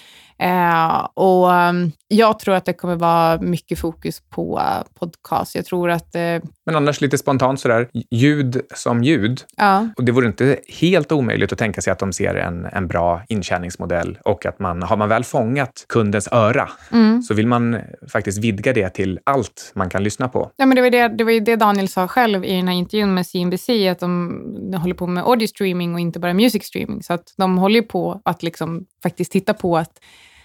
Eh, 0.42 1.08
och 1.14 1.50
um, 1.50 1.92
jag 2.08 2.40
tror 2.40 2.56
att 2.56 2.66
det 2.66 2.74
kommer 2.74 2.96
vara 2.96 3.42
mycket 3.42 3.80
fokus 3.80 4.22
på 4.30 4.58
uh, 4.58 5.00
podcast. 5.00 5.56
Jag 5.56 5.66
tror 5.66 5.90
att, 5.90 6.16
eh, 6.16 6.22
Men 6.66 6.76
annars 6.76 7.02
lite 7.02 7.18
spontant 7.18 7.60
sådär, 7.60 7.90
ljud 8.12 8.62
som 8.76 9.04
ljud. 9.04 9.42
ja, 9.58 9.88
Och 9.98 10.04
det 10.04 10.12
vore 10.12 10.28
inte 10.28 10.60
helt 10.80 11.12
omöjligt 11.12 11.52
att 11.52 11.60
tänka 11.60 11.82
sig 11.82 11.92
att 11.92 12.00
de 12.00 12.14
ser 12.14 12.36
en, 12.36 12.66
en 12.66 12.88
bra 12.88 13.22
intjäningsmodell 13.28 14.18
och 14.26 14.46
att 14.46 14.60
man, 14.60 14.84
har 14.84 14.98
man 14.98 15.10
väl 15.10 15.24
fångat 15.24 15.86
kundens 15.90 16.28
öra 16.32 16.70
mm. 16.92 17.22
så 17.22 17.34
vill 17.34 17.48
man 17.48 17.78
faktiskt 18.08 18.38
vidga 18.38 18.74
det 18.74 18.90
till 18.90 19.20
allt 19.24 19.72
man 19.76 19.90
kan 19.90 20.04
lyssna 20.04 20.28
på. 20.28 20.52
Ja, 20.56 20.66
men 20.66 20.76
det, 20.76 20.82
var 20.82 20.90
det, 20.90 21.08
det 21.08 21.24
var 21.24 21.32
ju 21.32 21.40
det 21.40 21.56
Daniel 21.56 21.88
sa 21.88 22.08
själv 22.08 22.46
i 22.46 22.56
den 22.56 22.68
här 22.68 22.76
intervjun 22.76 23.14
med 23.14 23.28
CNBC, 23.28 23.70
att 23.92 24.00
de, 24.00 24.42
de 24.72 24.82
håller 24.82 24.96
på 24.96 25.08
med 25.08 25.24
audio 25.24 25.48
streaming 25.48 25.94
och 25.94 26.00
inte 26.00 26.20
bara 26.20 26.34
music 26.34 26.64
streaming. 26.64 27.04
Så 27.04 27.14
att 27.14 27.34
de 27.38 27.58
håller 27.58 27.76
ju 27.76 27.88
på 27.88 28.22
att 28.26 28.44
liksom 28.44 28.86
faktiskt 29.04 29.32
titta 29.32 29.54
på 29.54 29.78
att 29.78 30.00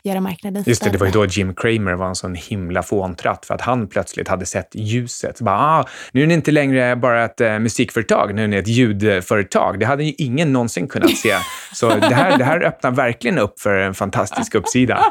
göra 0.05 0.21
marknaden 0.21 0.64
Just 0.67 0.85
det, 0.85 0.90
det 0.90 0.99
var 0.99 1.07
ju 1.07 1.12
då 1.12 1.27
Jim 1.27 1.55
Cramer 1.55 1.95
var 1.95 2.09
en 2.09 2.14
sån 2.14 2.35
himla 2.35 2.83
fåntratt 2.83 3.47
för 3.47 3.55
att 3.55 3.61
han 3.61 3.88
plötsligt 3.88 4.29
hade 4.29 4.47
sett 4.47 4.71
ljuset. 4.75 5.38
Så 5.38 5.45
bara, 5.45 5.57
ah, 5.57 5.85
nu 6.12 6.23
är 6.23 6.27
ni 6.27 6.35
inte 6.35 6.51
längre 6.51 6.97
bara 6.97 7.25
ett 7.25 7.40
eh, 7.40 7.59
musikföretag, 7.59 8.35
nu 8.35 8.45
är 8.45 8.49
ni 8.49 8.57
ett 8.57 8.69
ljudföretag. 8.69 9.81
Det 9.81 9.87
hade 9.87 10.05
ju 10.05 10.12
ingen 10.19 10.53
någonsin 10.53 10.88
kunnat 10.88 11.17
se. 11.17 11.35
Så 11.73 11.88
det 11.88 12.14
här, 12.14 12.38
det 12.38 12.45
här 12.45 12.61
öppnar 12.61 12.90
verkligen 12.90 13.38
upp 13.38 13.61
för 13.61 13.75
en 13.77 13.95
fantastisk 13.95 14.55
uppsida. 14.55 15.05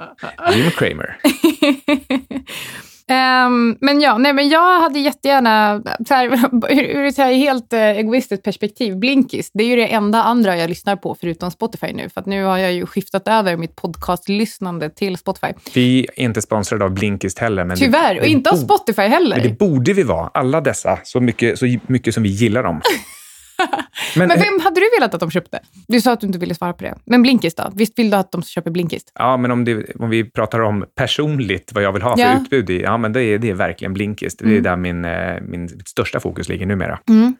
Jim 0.54 0.70
Cramer. 0.70 1.16
Ehm, 3.10 3.76
men 3.80 4.00
ja, 4.00 4.18
nej, 4.18 4.32
men 4.32 4.48
jag 4.48 4.80
hade 4.80 4.98
jättegärna, 4.98 5.82
så 6.08 6.14
här, 6.14 6.26
ur 6.70 7.04
ett 7.04 7.16
helt 7.16 7.72
eh, 7.72 7.80
egoistiskt 7.80 8.44
perspektiv, 8.44 8.96
Blinkist, 8.96 9.50
det 9.54 9.64
är 9.64 9.68
ju 9.68 9.76
det 9.76 9.86
enda 9.86 10.22
andra 10.22 10.56
jag 10.56 10.68
lyssnar 10.68 10.96
på 10.96 11.16
förutom 11.20 11.50
Spotify 11.50 11.92
nu. 11.92 12.08
För 12.08 12.22
nu 12.26 12.44
har 12.44 12.58
jag 12.58 12.72
ju 12.72 12.86
skiftat 12.86 13.28
över 13.28 13.56
mitt 13.56 13.76
podcastlyssnande 13.76 14.90
till 14.90 15.16
Spotify. 15.16 15.46
Vi 15.74 16.06
är 16.16 16.24
inte 16.24 16.42
sponsrade 16.42 16.84
av 16.84 16.90
Blinkist 16.90 17.38
heller. 17.38 17.64
Men 17.64 17.76
Tyvärr, 17.76 18.14
det, 18.14 18.20
och 18.20 18.26
inte 18.26 18.50
av 18.50 18.56
Spotify 18.56 19.02
heller. 19.02 19.36
Men 19.36 19.48
det 19.48 19.58
borde 19.58 19.92
vi 19.92 20.02
vara, 20.02 20.30
alla 20.34 20.60
dessa, 20.60 20.98
så 21.04 21.20
mycket, 21.20 21.58
så 21.58 21.78
mycket 21.86 22.14
som 22.14 22.22
vi 22.22 22.28
gillar 22.28 22.62
dem. 22.62 22.80
Men, 24.16 24.28
Men 24.28 24.38
vem 24.40 24.60
hade 24.60 24.80
du 24.80 24.90
velat 24.98 25.14
att 25.14 25.20
de 25.20 25.30
köpte? 25.30 25.58
Du 25.88 26.00
sa 26.00 26.12
att 26.12 26.20
du 26.20 26.26
inte 26.26 26.38
ville 26.38 26.54
svara 26.54 26.72
på 26.72 26.84
det. 26.84 26.94
Men 27.04 27.22
Blinkist 27.22 27.56
då? 27.56 27.72
Visst 27.74 27.98
vill 27.98 28.10
du 28.10 28.16
att 28.16 28.32
de 28.32 28.42
köper 28.42 28.70
Blinkist? 28.70 29.12
Ja, 29.14 29.36
men 29.36 29.50
om, 29.50 29.64
det, 29.64 29.96
om 29.98 30.10
vi 30.10 30.30
pratar 30.30 30.60
om 30.60 30.84
personligt, 30.94 31.70
vad 31.74 31.82
jag 31.84 31.92
vill 31.92 32.02
ha 32.02 32.16
för 32.16 32.22
Ja. 32.22 32.40
utbud, 32.42 32.70
i, 32.70 32.80
ja, 32.82 32.96
men 32.96 33.12
det 33.12 33.22
är, 33.22 33.38
det 33.38 33.50
är 33.50 33.54
verkligen 33.54 33.92
Blinkist. 33.94 34.38
Det 34.38 34.44
är 34.44 34.48
Mm. 34.50 34.62
där 34.62 34.76
min, 34.76 35.04
eh, 35.04 35.40
min 35.42 35.62
mitt 35.62 35.88
största 35.88 36.20
fokus 36.20 36.48
ligger 36.48 36.66
numera. 36.66 36.98
Mm. 37.08 37.34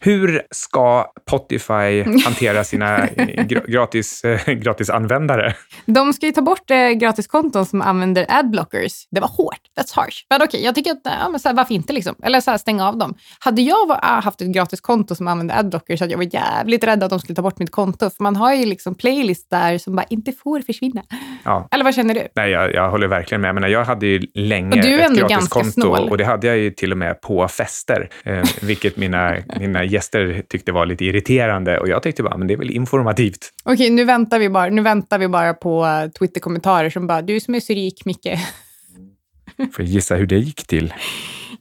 Hur 0.00 0.42
ska 0.50 1.06
Spotify 1.28 2.02
hantera 2.24 2.64
sina 2.64 2.98
eh, 3.06 3.26
gra- 3.26 3.70
gratis, 3.70 4.24
eh, 4.24 4.52
gratisanvändare? 4.54 5.54
De 5.86 6.12
ska 6.12 6.26
ju 6.26 6.32
ta 6.32 6.42
bort 6.42 6.70
eh, 6.70 6.90
gratiskonton 6.90 7.66
som 7.66 7.82
använder 7.82 8.26
adblockers. 8.28 9.08
Det 9.10 9.20
var 9.20 9.28
hårt. 9.28 9.60
That's 9.80 9.94
harsh. 9.96 10.16
Men 10.30 10.42
okej, 10.42 10.64
jag 10.64 10.74
tycker 10.74 10.90
att, 10.90 11.00
ja, 11.04 11.28
men 11.28 11.40
så 11.40 11.48
här, 11.48 11.56
varför 11.56 11.74
inte 11.74 11.92
liksom? 11.92 12.14
Eller 12.22 12.40
så 12.40 12.50
här, 12.50 12.58
stänga 12.58 12.88
av 12.88 12.98
dem. 12.98 13.14
Hade 13.38 13.62
jag 13.62 13.86
var, 13.88 13.98
ah, 14.02 14.20
haft 14.20 14.40
ett 14.40 14.48
gratiskonto 14.48 15.14
som 15.14 15.28
använde 15.28 15.54
adblockers 15.54 15.98
så 15.98 16.04
hade 16.04 16.12
jag 16.12 16.18
varit 16.18 16.34
jävligt 16.34 16.84
rädd 16.84 17.02
att 17.02 17.10
de 17.10 17.20
skulle 17.20 17.36
ta 17.36 17.42
bort 17.42 17.58
mitt 17.58 17.70
konto. 17.70 18.10
För 18.10 18.22
man 18.22 18.36
har 18.36 18.54
ju 18.54 18.66
liksom 18.66 18.94
playlist 18.94 19.50
där 19.50 19.78
som 19.78 19.96
bara 19.96 20.06
inte 20.10 20.32
får 20.32 20.60
försvinna. 20.60 21.02
Ja. 21.44 21.68
Eller 21.70 21.84
vad 21.84 21.94
känner 21.94 22.14
du? 22.14 22.28
Nej, 22.34 22.50
jag, 22.50 22.74
jag 22.74 22.90
håller 22.90 23.06
verkligen 23.08 23.40
med. 23.40 23.48
Jag, 23.48 23.54
menar, 23.54 23.68
jag 23.68 23.84
hade 23.84 24.06
ju 24.06 24.20
länge 24.34 24.80
ett 24.80 24.86
ändå 24.86 25.20
gratis 25.20 25.36
ganska 25.36 25.60
konto 25.60 25.70
snål. 25.70 26.08
och 26.10 26.18
det 26.18 26.24
hade 26.24 26.46
jag 26.46 26.58
ju 26.58 26.70
till 26.70 26.92
och 26.92 26.98
med 26.98 27.20
på 27.20 27.48
fester, 27.48 28.10
eh, 28.24 28.44
vilket 28.62 28.96
mina, 28.96 29.36
mina 29.60 29.84
gäster 29.86 30.42
tyckte 30.48 30.72
var 30.72 30.86
lite 30.86 31.04
irriterande 31.04 31.78
och 31.78 31.88
jag 31.88 32.02
tyckte 32.02 32.22
bara, 32.22 32.36
men 32.36 32.48
det 32.48 32.54
är 32.54 32.58
väl 32.58 32.70
informativt. 32.70 33.52
Okej, 33.64 33.90
nu 33.90 34.04
väntar 34.04 34.38
vi 34.38 34.48
bara, 34.48 34.70
nu 34.70 34.82
väntar 34.82 35.18
vi 35.18 35.28
bara 35.28 35.54
på 35.54 35.84
eh, 35.84 36.10
Twitter-kommentarer 36.10 36.90
som 36.90 37.06
bara, 37.06 37.22
du 37.22 37.40
som 37.40 37.54
är 37.54 37.60
så 37.60 37.72
rik, 37.72 38.04
Micke. 38.04 38.38
Får 39.56 39.84
jag 39.84 39.86
gissa 39.86 40.14
hur 40.14 40.26
det 40.26 40.38
gick 40.38 40.66
till? 40.66 40.94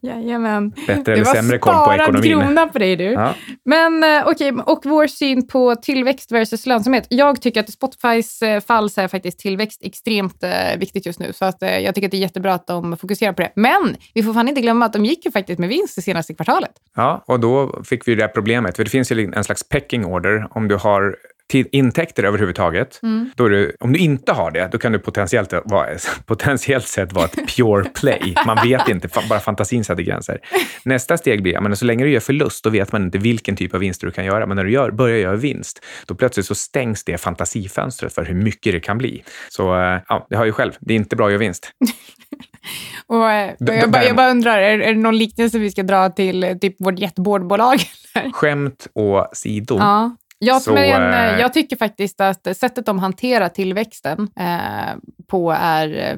Jajamän. 0.06 0.74
Bättre 0.88 1.14
eller 1.14 1.26
sämre 1.26 1.58
koll 1.58 1.74
på 1.74 1.92
Det 1.92 1.98
var 1.98 2.04
ekonomin? 2.04 2.42
krona 2.42 2.68
på 2.68 2.80
dig 2.80 2.96
du. 2.96 3.04
Ja. 3.04 3.34
Men 3.66 4.04
eh, 4.04 4.28
okej, 4.28 4.52
och 4.66 4.82
vår 4.86 5.08
syn 5.08 5.48
på 5.48 5.76
tillväxt 5.76 6.32
versus 6.32 6.66
lönsamhet. 6.66 7.08
Jag 7.10 7.42
tycker 7.42 7.60
att 7.60 7.70
i 7.70 7.72
Spotifys 7.72 8.42
eh, 8.42 8.62
fall 8.62 8.90
så 8.90 9.02
är 9.02 9.08
faktiskt 9.08 9.40
tillväxt 9.40 9.82
extremt 9.84 10.44
eh, 10.44 10.80
viktigt 10.80 11.06
just 11.06 11.20
nu. 11.20 11.34
Så 11.34 11.46
att, 11.46 11.58
jag 11.62 11.96
tycker 11.96 12.08
att 12.08 12.12
det 12.12 12.18
är 12.18 12.22
jättebra 12.22 12.54
att 12.54 12.68
de 12.68 12.98
fokuserar 12.98 13.34
på 13.34 13.42
det. 13.42 13.52
Men 13.56 13.96
vi 14.14 14.24
får 14.24 14.34
fan 14.34 14.48
inte 14.48 14.62
glömma 14.62 14.86
att 14.86 14.94
de 14.94 15.06
gick 15.06 15.26
ju 15.26 15.32
faktiskt 15.32 15.60
med 15.60 15.70
vinst 15.70 15.96
det 15.96 16.02
senaste 16.02 16.34
kvartalet. 16.34 16.72
Ja, 16.96 17.24
och 17.28 17.40
då 17.40 17.84
fick 17.84 18.08
vi 18.08 18.16
det 18.16 18.28
problemet. 18.28 18.76
För 18.76 18.84
det 18.84 18.90
finns 18.90 19.12
ju 19.12 19.32
en 19.36 19.44
slags 19.44 19.70
pecking 19.70 20.06
order. 20.06 20.48
Om 20.50 20.68
du 20.68 20.76
har 20.76 21.16
till 21.52 21.68
intäkter 21.72 22.24
överhuvudtaget, 22.24 23.00
då 23.36 23.46
är 23.46 23.50
det, 23.50 23.72
om 23.80 23.94
du 23.94 24.00
inte 24.00 24.32
har 24.32 24.52
det, 24.52 24.70
då 24.72 24.78
kan 24.78 24.92
du 24.92 25.00
potentiellt, 25.00 25.54
vara, 25.66 25.88
potentiellt 26.26 26.88
sett 26.88 27.14
vara 27.14 27.26
ett 27.26 27.56
pure 27.56 27.84
play. 27.90 28.36
Man 28.46 28.58
vet 28.68 28.88
inte, 28.90 29.10
bara 29.30 29.40
fantasin 29.40 29.84
sätter 29.84 30.04
gränser. 30.04 30.40
Nästa 30.86 31.18
steg 31.18 31.44
blir, 31.44 31.54
ja, 31.54 31.62
men 31.62 31.76
så 31.78 31.86
länge 31.86 32.04
du 32.04 32.12
gör 32.12 32.20
förlust, 32.20 32.64
då 32.64 32.70
vet 32.70 32.92
man 32.92 33.04
inte 33.04 33.18
vilken 33.18 33.56
typ 33.56 33.74
av 33.74 33.80
vinster 33.80 34.08
du 34.08 34.12
kan 34.14 34.26
göra. 34.26 34.46
Men 34.46 34.56
när 34.58 34.64
du 34.64 34.72
gör, 34.72 34.92
börjar 34.92 35.18
göra 35.18 35.36
vinst, 35.36 35.86
då 36.06 36.16
plötsligt 36.16 36.46
så 36.46 36.56
stängs 36.56 37.04
det 37.04 37.18
fantasifönstret 37.18 38.14
för 38.14 38.26
hur 38.26 38.36
mycket 38.36 38.74
det 38.74 38.80
kan 38.80 38.98
bli. 38.98 39.24
Så 39.50 39.76
eh, 39.82 40.00
ja, 40.08 40.28
det 40.30 40.36
har 40.36 40.46
ju 40.46 40.52
själv, 40.52 40.72
det 40.80 40.94
är 40.94 40.96
inte 40.96 41.16
bra 41.16 41.26
att 41.26 41.32
göra 41.32 41.40
vinst. 41.40 41.72
Och, 43.08 43.32
eh, 43.32 43.54
D- 43.60 43.74
jag, 43.82 43.92
bara, 43.92 44.04
jag 44.06 44.16
bara 44.16 44.30
undrar, 44.32 44.58
är, 44.58 44.80
är 44.80 44.94
det 44.94 45.00
någon 45.00 45.18
liknelse 45.18 45.60
vi 45.60 45.72
ska 45.72 45.84
dra 45.84 46.10
till 46.10 46.44
eh, 46.44 46.54
typ 46.54 46.76
vårt 46.80 47.00
jätteboardbolag? 47.00 47.80
Skämt 48.34 48.88
åsido. 48.96 49.78
Ja. 49.80 50.16
Jag, 50.40 50.62
Så, 50.62 50.74
men, 50.74 51.34
eh, 51.34 51.40
jag 51.40 51.54
tycker 51.54 51.76
faktiskt 51.76 52.22
att 52.22 52.58
sättet 52.58 52.86
de 52.86 53.00
hanterar 53.00 53.50
tillväxten 53.50 54.30
eh, 54.40 54.96
på 55.28 55.52
är, 55.52 55.88
eh, 55.98 56.18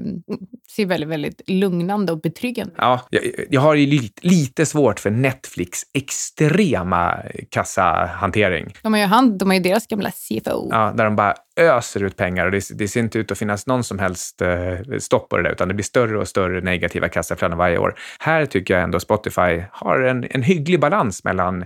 ser 0.76 0.86
väldigt, 0.86 1.10
väldigt 1.10 1.42
lugnande 1.48 2.12
och 2.12 2.22
betryggande. 2.22 2.74
Ja, 2.78 3.02
jag, 3.10 3.24
jag 3.50 3.62
har 3.62 3.76
ju 3.76 3.86
lite, 3.86 4.28
lite 4.28 4.66
svårt 4.66 5.00
för 5.00 5.10
Netflix 5.10 5.82
extrema 5.94 7.16
kassahantering. 7.52 8.74
De 8.84 8.94
har 8.94 9.00
ju, 9.00 9.06
hand, 9.06 9.40
de 9.40 9.50
har 9.50 9.56
ju 9.56 9.64
deras 9.64 9.88
gamla 9.88 10.12
CFO. 10.12 10.70
Ja, 10.72 10.94
där 10.98 11.06
de 11.06 11.16
bara 11.16 11.36
öser 11.58 12.04
ut 12.04 12.15
pengar 12.17 12.46
och 12.46 12.52
det, 12.52 12.63
det 12.78 12.88
ser 12.88 13.00
inte 13.00 13.20
ut 13.20 13.32
att 13.32 13.38
finnas 13.38 13.67
någon 13.67 13.84
som 13.84 14.00
helst 14.00 14.41
eh, 14.41 14.98
stopp 15.00 15.30
på 15.30 15.38
det 15.38 15.43
där, 15.43 15.52
utan 15.52 15.67
det 15.67 15.74
blir 15.74 15.84
större 15.84 16.17
och 16.17 16.28
större 16.28 16.62
negativa 16.62 17.10
kassaflöden 17.10 17.58
varje 17.58 17.78
år. 17.78 17.96
Här 18.20 18.46
tycker 18.46 18.74
jag 18.74 18.84
ändå 18.84 19.00
Spotify 19.00 19.63
har 19.72 20.00
en, 20.00 20.28
en 20.30 20.43
hygglig 20.43 20.80
balans 20.80 21.24
mellan, 21.24 21.65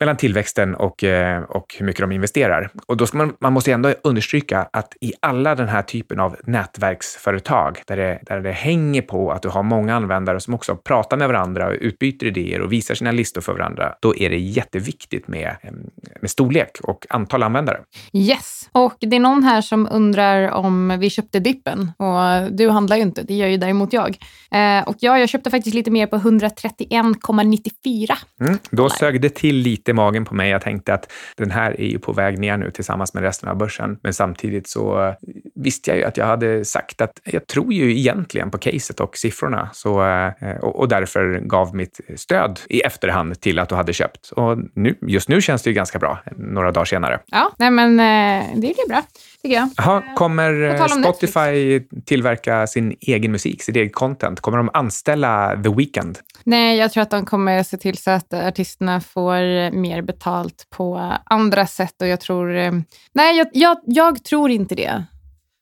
mellan 0.00 0.16
tillväxten 0.16 0.74
och, 0.74 1.04
eh, 1.04 1.42
och 1.42 1.74
hur 1.78 1.86
mycket 1.86 2.00
de 2.00 2.12
investerar. 2.12 2.70
Och 2.86 2.96
då 2.96 3.06
ska 3.06 3.18
man, 3.18 3.32
man 3.40 3.52
måste 3.52 3.72
ändå 3.72 3.94
understryka 4.04 4.68
att 4.72 4.96
i 5.00 5.12
alla 5.20 5.54
den 5.54 5.68
här 5.68 5.82
typen 5.82 6.20
av 6.20 6.36
nätverksföretag, 6.44 7.82
där 7.86 7.96
det, 7.96 8.20
där 8.22 8.40
det 8.40 8.52
hänger 8.52 9.02
på 9.02 9.32
att 9.32 9.42
du 9.42 9.48
har 9.48 9.62
många 9.62 9.94
användare 9.94 10.40
som 10.40 10.54
också 10.54 10.76
pratar 10.76 11.16
med 11.16 11.28
varandra 11.28 11.66
och 11.68 11.76
utbyter 11.80 12.26
idéer 12.26 12.60
och 12.60 12.72
visar 12.72 12.94
sina 12.94 13.12
listor 13.12 13.40
för 13.40 13.52
varandra, 13.52 13.94
då 14.00 14.16
är 14.16 14.30
det 14.30 14.38
jätteviktigt 14.38 15.28
med, 15.28 15.56
eh, 15.62 15.72
med 16.20 16.30
storlek 16.30 16.70
och 16.82 17.06
antal 17.08 17.42
användare. 17.42 17.80
Yes. 18.12 18.68
Och 18.72 18.96
det 19.00 19.16
är 19.16 19.20
någon 19.30 19.42
här 19.42 19.60
som 19.60 19.88
undrar 19.90 20.50
om 20.50 20.96
vi 20.98 21.10
köpte 21.10 21.40
dippen. 21.40 21.92
Och 21.96 22.52
du 22.52 22.68
handlar 22.68 22.96
ju 22.96 23.02
inte, 23.02 23.22
det 23.22 23.34
gör 23.34 23.48
ju 23.48 23.56
däremot 23.56 23.92
jag. 23.92 24.18
Eh, 24.50 24.82
och 24.88 24.96
ja, 24.98 25.18
jag 25.18 25.28
köpte 25.28 25.50
faktiskt 25.50 25.74
lite 25.74 25.90
mer 25.90 26.06
på 26.06 26.16
131,94. 26.16 28.12
Mm, 28.40 28.58
då 28.70 28.90
sög 28.90 29.20
det 29.20 29.34
till 29.34 29.56
lite 29.56 29.90
i 29.90 29.94
magen 29.94 30.24
på 30.24 30.34
mig. 30.34 30.50
Jag 30.50 30.62
tänkte 30.62 30.94
att 30.94 31.12
den 31.36 31.50
här 31.50 31.80
är 31.80 31.86
ju 31.86 31.98
på 31.98 32.12
väg 32.12 32.38
ner 32.38 32.56
nu 32.56 32.70
tillsammans 32.70 33.14
med 33.14 33.22
resten 33.22 33.48
av 33.48 33.56
börsen. 33.56 33.98
Men 34.02 34.14
samtidigt 34.14 34.68
så 34.68 35.06
eh, 35.06 35.14
visste 35.54 35.90
jag 35.90 35.98
ju 35.98 36.04
att 36.04 36.16
jag 36.16 36.26
hade 36.26 36.64
sagt 36.64 37.00
att 37.00 37.20
jag 37.24 37.46
tror 37.46 37.72
ju 37.72 37.98
egentligen 37.98 38.50
på 38.50 38.58
caset 38.58 39.00
och 39.00 39.16
siffrorna. 39.16 39.70
Så, 39.72 40.06
eh, 40.06 40.56
och, 40.60 40.78
och 40.78 40.88
därför 40.88 41.40
gav 41.40 41.74
mitt 41.74 42.00
stöd 42.16 42.60
i 42.68 42.80
efterhand 42.80 43.40
till 43.40 43.58
att 43.58 43.68
du 43.68 43.74
hade 43.74 43.92
köpt. 43.92 44.30
Och 44.30 44.58
nu, 44.74 44.98
just 45.02 45.28
nu 45.28 45.40
känns 45.40 45.62
det 45.62 45.70
ju 45.70 45.74
ganska 45.74 45.98
bra, 45.98 46.18
några 46.36 46.72
dagar 46.72 46.84
senare. 46.84 47.20
Ja, 47.26 47.52
nej 47.58 47.70
men 47.70 48.00
eh, 48.00 48.46
det 48.54 48.60
blir 48.60 48.88
bra, 48.88 49.02
tycker 49.42 49.56
jag. 49.56 49.68
Jaha, 49.76 50.02
kommer 50.16 50.88
Spotify 51.02 51.80
tillverka 52.06 52.66
sin 52.66 52.94
egen 53.00 53.32
musik, 53.32 53.62
sitt 53.62 53.76
eget 53.76 53.94
content? 53.94 54.40
Kommer 54.40 54.58
de 54.58 54.70
anställa 54.74 55.62
The 55.62 55.68
Weeknd? 55.68 56.18
Nej, 56.44 56.78
jag 56.78 56.92
tror 56.92 57.02
att 57.02 57.10
de 57.10 57.26
kommer 57.26 57.62
se 57.62 57.76
till 57.76 57.98
så 57.98 58.10
att 58.10 58.34
artisterna 58.34 59.00
får 59.00 59.70
mer 59.70 60.02
betalt 60.02 60.66
på 60.70 61.12
andra 61.24 61.66
sätt. 61.66 61.94
Och 62.02 62.08
jag 62.08 62.20
tror... 62.20 62.56
eh, 62.56 62.72
Nej, 63.12 63.38
jag, 63.38 63.46
jag, 63.52 63.76
jag 63.84 64.24
tror 64.24 64.50
inte 64.50 64.74
det. 64.74 65.04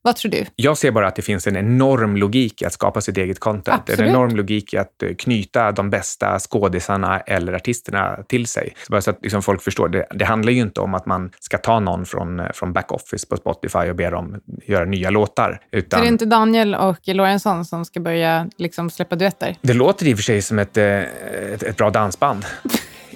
Vad 0.01 0.15
tror 0.15 0.31
du? 0.31 0.45
Jag 0.55 0.77
ser 0.77 0.91
bara 0.91 1.07
att 1.07 1.15
det 1.15 1.21
finns 1.21 1.47
en 1.47 1.55
enorm 1.55 2.17
logik 2.17 2.61
i 2.61 2.65
att 2.65 2.73
skapa 2.73 3.01
sitt 3.01 3.17
eget 3.17 3.39
content. 3.39 3.81
Absolut. 3.81 3.99
En 3.99 4.07
enorm 4.07 4.35
logik 4.35 4.73
i 4.73 4.77
att 4.77 5.03
eh, 5.03 5.09
knyta 5.15 5.71
de 5.71 5.89
bästa 5.89 6.39
skådisarna 6.39 7.19
eller 7.19 7.53
artisterna 7.53 8.19
till 8.27 8.47
sig. 8.47 8.73
Så 8.87 8.91
bara 8.91 9.01
så 9.01 9.09
att 9.09 9.19
liksom 9.21 9.41
folk 9.41 9.61
förstår, 9.61 9.89
det, 9.89 10.07
det 10.11 10.25
handlar 10.25 10.51
ju 10.51 10.61
inte 10.61 10.81
om 10.81 10.93
att 10.93 11.05
man 11.05 11.31
ska 11.39 11.57
ta 11.57 11.79
någon 11.79 12.05
från, 12.05 12.39
eh, 12.39 12.51
från 12.53 12.73
backoffice 12.73 13.25
på 13.29 13.37
Spotify 13.37 13.79
och 13.79 13.95
be 13.95 14.09
dem 14.09 14.41
göra 14.65 14.85
nya 14.85 15.09
låtar. 15.09 15.61
Så 15.71 15.77
Utan 15.77 16.01
det 16.01 16.07
är 16.07 16.11
inte 16.11 16.25
Daniel 16.25 16.75
och 16.75 16.99
Lorentzon 17.07 17.65
som 17.65 17.85
ska 17.85 17.99
börja 17.99 18.49
liksom 18.57 18.89
släppa 18.89 19.15
duetter? 19.15 19.57
det 19.61 19.73
låter 19.73 20.07
i 20.07 20.13
och 20.13 20.17
för 20.17 20.23
sig 20.23 20.41
som 20.41 20.59
ett, 20.59 20.77
eh, 20.77 20.85
ett, 20.85 21.63
ett 21.63 21.77
bra 21.77 21.89
dansband. 21.89 22.45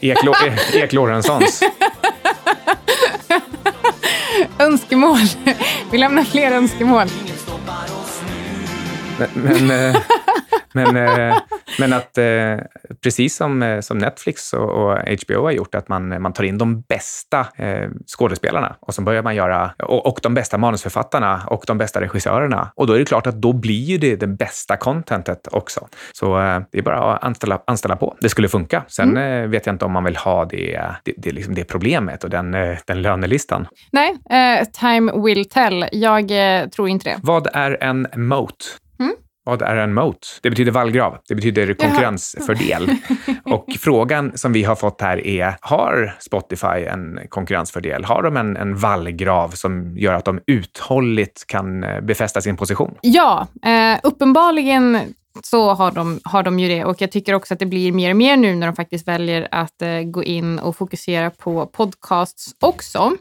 Ek, 0.01 0.17
Ek 0.73 0.93
Lorentzons. 0.93 1.61
Önskemål. 4.59 5.17
Vi 5.93 5.99
lämnar 5.99 6.23
fler 6.23 6.51
önskemål. 6.51 7.07
Men, 9.17 9.29
men, 9.33 9.71
eh, 9.95 10.01
men, 10.71 10.95
eh, 10.97 11.37
men 11.79 11.93
att 11.93 12.17
eh, 12.17 12.57
precis 13.03 13.35
som, 13.35 13.63
eh, 13.63 13.79
som 13.79 13.97
Netflix 13.97 14.53
och, 14.53 14.69
och 14.69 14.97
HBO 14.97 15.43
har 15.43 15.51
gjort, 15.51 15.75
att 15.75 15.89
man, 15.89 16.21
man 16.21 16.33
tar 16.33 16.43
in 16.43 16.57
de 16.57 16.81
bästa 16.81 17.47
eh, 17.57 17.89
skådespelarna 18.17 18.75
och 18.79 18.93
så 18.93 19.01
börjar 19.01 19.23
man 19.23 19.35
göra, 19.35 19.71
och, 19.83 20.05
och 20.05 20.19
de 20.23 20.33
bästa 20.33 20.57
manusförfattarna 20.57 21.41
och 21.47 21.63
de 21.67 21.77
bästa 21.77 22.01
regissörerna. 22.01 22.71
Och 22.75 22.87
då 22.87 22.93
är 22.93 22.99
det 22.99 23.05
klart 23.05 23.27
att 23.27 23.41
då 23.41 23.53
blir 23.53 23.99
det 23.99 24.15
det 24.15 24.27
bästa 24.27 24.77
contentet 24.77 25.47
också. 25.51 25.87
Så 26.11 26.39
eh, 26.39 26.61
det 26.71 26.77
är 26.77 26.81
bara 26.81 27.13
att 27.13 27.23
anställa, 27.23 27.59
anställa 27.67 27.95
på. 27.95 28.15
Det 28.19 28.29
skulle 28.29 28.49
funka. 28.49 28.83
Sen 28.87 29.17
eh, 29.17 29.47
vet 29.47 29.65
jag 29.65 29.73
inte 29.73 29.85
om 29.85 29.91
man 29.91 30.03
vill 30.03 30.15
ha 30.15 30.45
det, 30.45 30.81
det, 31.03 31.13
det, 31.17 31.31
liksom 31.31 31.55
det 31.55 31.63
problemet 31.63 32.23
och 32.23 32.29
den, 32.29 32.53
eh, 32.53 32.77
den 32.85 33.01
lönelistan. 33.01 33.67
Nej, 33.91 34.17
time 34.79 35.11
will 35.25 35.49
tell. 35.49 35.85
Jag 35.91 36.31
tror 36.71 36.89
inte 36.89 37.09
det. 37.09 37.19
Vad 37.23 37.47
är 37.53 37.83
en 37.83 38.07
moat? 38.15 38.77
Mm. 38.99 39.15
Vad 39.45 39.61
är 39.61 39.75
en 39.75 39.93
moat? 39.93 40.39
Det 40.41 40.49
betyder 40.49 40.71
vallgrav. 40.71 41.17
Det 41.27 41.35
betyder 41.35 41.73
konkurrensfördel. 41.73 42.95
Och 43.45 43.65
frågan 43.79 44.37
som 44.37 44.53
vi 44.53 44.63
har 44.63 44.75
fått 44.75 45.01
här 45.01 45.27
är, 45.27 45.55
har 45.61 46.15
Spotify 46.19 46.85
en 46.87 47.19
konkurrensfördel? 47.29 48.03
Har 48.03 48.23
de 48.23 48.37
en, 48.37 48.57
en 48.57 48.75
vallgrav 48.75 49.49
som 49.49 49.97
gör 49.97 50.13
att 50.13 50.25
de 50.25 50.39
uthålligt 50.47 51.47
kan 51.47 51.83
eh, 51.83 52.01
befästa 52.01 52.41
sin 52.41 52.57
position? 52.57 52.95
Ja, 53.01 53.47
eh, 53.65 53.99
uppenbarligen 54.03 55.13
så 55.43 55.73
har 55.73 55.91
de, 55.91 56.19
har 56.23 56.43
de 56.43 56.59
ju 56.59 56.67
det. 56.67 56.85
Och 56.85 57.01
jag 57.01 57.11
tycker 57.11 57.33
också 57.33 57.53
att 57.53 57.59
det 57.59 57.65
blir 57.65 57.91
mer 57.91 58.09
och 58.09 58.17
mer 58.17 58.37
nu 58.37 58.55
när 58.55 58.67
de 58.67 58.75
faktiskt 58.75 59.07
väljer 59.07 59.47
att 59.51 59.81
eh, 59.81 60.01
gå 60.01 60.23
in 60.23 60.59
och 60.59 60.75
fokusera 60.75 61.29
på 61.29 61.65
podcasts 61.65 62.55
också. 62.59 63.11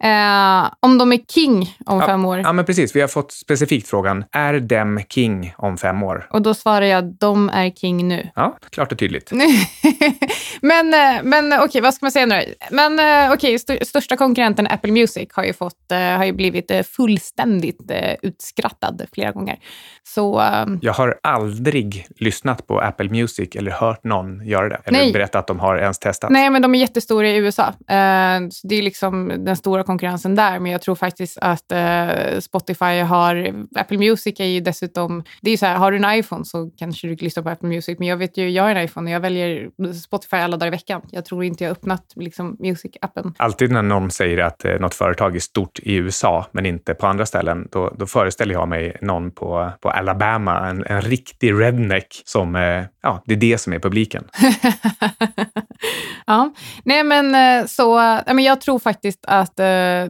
Eh, 0.00 0.70
om 0.80 0.98
de 0.98 1.12
är 1.12 1.18
king 1.34 1.76
om 1.86 2.00
fem 2.02 2.24
år. 2.24 2.38
Ja, 2.38 2.52
men 2.52 2.64
precis. 2.64 2.96
Vi 2.96 3.00
har 3.00 3.08
fått 3.08 3.32
specifikt 3.32 3.88
frågan, 3.88 4.24
är 4.32 4.60
dem 4.60 5.00
king 5.08 5.54
om 5.58 5.78
fem 5.78 6.02
år? 6.02 6.26
Och 6.30 6.42
då 6.42 6.54
svarar 6.54 6.86
jag, 6.86 7.04
de 7.04 7.48
är 7.48 7.70
king 7.70 8.08
nu. 8.08 8.30
Ja, 8.34 8.56
klart 8.70 8.92
och 8.92 8.98
tydligt. 8.98 9.32
men 10.62 10.94
eh, 10.94 11.22
men 11.22 11.52
okej, 11.60 11.80
vad 11.80 11.94
ska 11.94 12.04
man 12.06 12.12
säga 12.12 12.26
nu? 12.26 12.54
Men 12.70 12.98
eh, 12.98 13.32
okej, 13.32 13.54
st- 13.54 13.84
största 13.84 14.16
konkurrenten 14.16 14.66
Apple 14.66 14.92
Music 14.92 15.28
har 15.32 15.44
ju, 15.44 15.52
fått, 15.52 15.92
eh, 15.92 15.98
har 15.98 16.24
ju 16.24 16.32
blivit 16.32 16.70
eh, 16.70 16.82
fullständigt 16.82 17.90
eh, 17.90 18.14
utskrattad 18.22 19.02
flera 19.14 19.32
gånger. 19.32 19.56
Så 20.02 20.40
eh, 20.40 20.66
Jag 20.82 20.92
har 20.92 21.18
aldrig 21.22 22.06
lyssnat 22.16 22.66
på 22.66 22.80
Apple 22.80 23.08
Music 23.08 23.48
eller 23.56 23.70
hört 23.70 24.04
någon 24.04 24.46
göra 24.46 24.68
det. 24.68 24.80
Eller 24.84 24.98
Nej. 24.98 25.12
berätta 25.12 25.38
att 25.38 25.46
de 25.46 25.60
har 25.60 25.76
ens 25.76 25.98
testat. 25.98 26.30
nej, 26.30 26.50
men 26.50 26.62
de 26.62 26.74
är 26.74 26.78
jättestora 26.78 27.28
i 27.28 27.36
USA. 27.36 27.66
Eh, 27.68 28.40
det 28.62 28.74
är 28.76 28.82
liksom 28.82 29.32
den 29.44 29.56
stora 29.56 29.84
konkurrensen 29.86 30.34
där. 30.34 30.58
Men 30.58 30.72
jag 30.72 30.82
tror 30.82 30.94
faktiskt 30.94 31.38
att 31.40 31.72
eh, 31.72 32.40
Spotify 32.40 33.00
har... 33.00 33.54
Apple 33.76 33.98
Music 33.98 34.40
är 34.40 34.44
ju 34.44 34.60
dessutom... 34.60 35.24
Det 35.40 35.50
är 35.50 35.52
ju 35.52 35.56
så 35.56 35.66
här, 35.66 35.76
har 35.76 35.92
du 35.92 35.96
en 35.96 36.18
iPhone 36.18 36.44
så 36.44 36.70
kanske 36.78 37.06
du 37.06 37.14
lyssnar 37.16 37.42
på 37.42 37.50
Apple 37.50 37.68
Music. 37.68 37.98
Men 37.98 38.08
jag 38.08 38.16
vet 38.16 38.36
ju, 38.36 38.50
jag 38.50 38.62
har 38.62 38.70
en 38.70 38.84
iPhone 38.84 39.10
och 39.10 39.14
jag 39.14 39.20
väljer 39.20 39.70
Spotify 39.92 40.36
alla 40.36 40.56
dagar 40.56 40.66
i 40.66 40.70
veckan. 40.70 41.02
Jag 41.10 41.24
tror 41.24 41.44
inte 41.44 41.64
jag 41.64 41.70
har 41.70 41.72
öppnat 41.72 42.12
liksom, 42.16 42.56
Music-appen. 42.56 43.34
Alltid 43.36 43.70
när 43.70 43.82
någon 43.82 44.10
säger 44.10 44.38
att 44.38 44.64
eh, 44.64 44.80
något 44.80 44.94
företag 44.94 45.36
är 45.36 45.40
stort 45.40 45.78
i 45.78 45.94
USA, 45.94 46.46
men 46.52 46.66
inte 46.66 46.94
på 46.94 47.06
andra 47.06 47.26
ställen, 47.26 47.68
då, 47.72 47.94
då 47.98 48.06
föreställer 48.06 48.54
jag 48.54 48.68
mig 48.68 48.96
någon 49.02 49.30
på, 49.30 49.70
på 49.80 49.90
Alabama, 49.90 50.68
en, 50.68 50.84
en 50.86 51.02
riktig 51.02 51.52
redneck 51.52 52.22
som, 52.24 52.56
eh, 52.56 52.84
ja, 53.02 53.22
det 53.26 53.34
är 53.34 53.38
det 53.38 53.58
som 53.58 53.72
är 53.72 53.78
publiken. 53.78 54.24
Ja, 56.28 56.52
nej 56.84 57.04
men 57.04 57.34
eh, 57.34 57.66
så, 57.66 57.96
men 58.26 58.38
jag 58.38 58.60
tror 58.60 58.78
faktiskt 58.78 59.24
att 59.26 59.60
eh, 59.60 59.66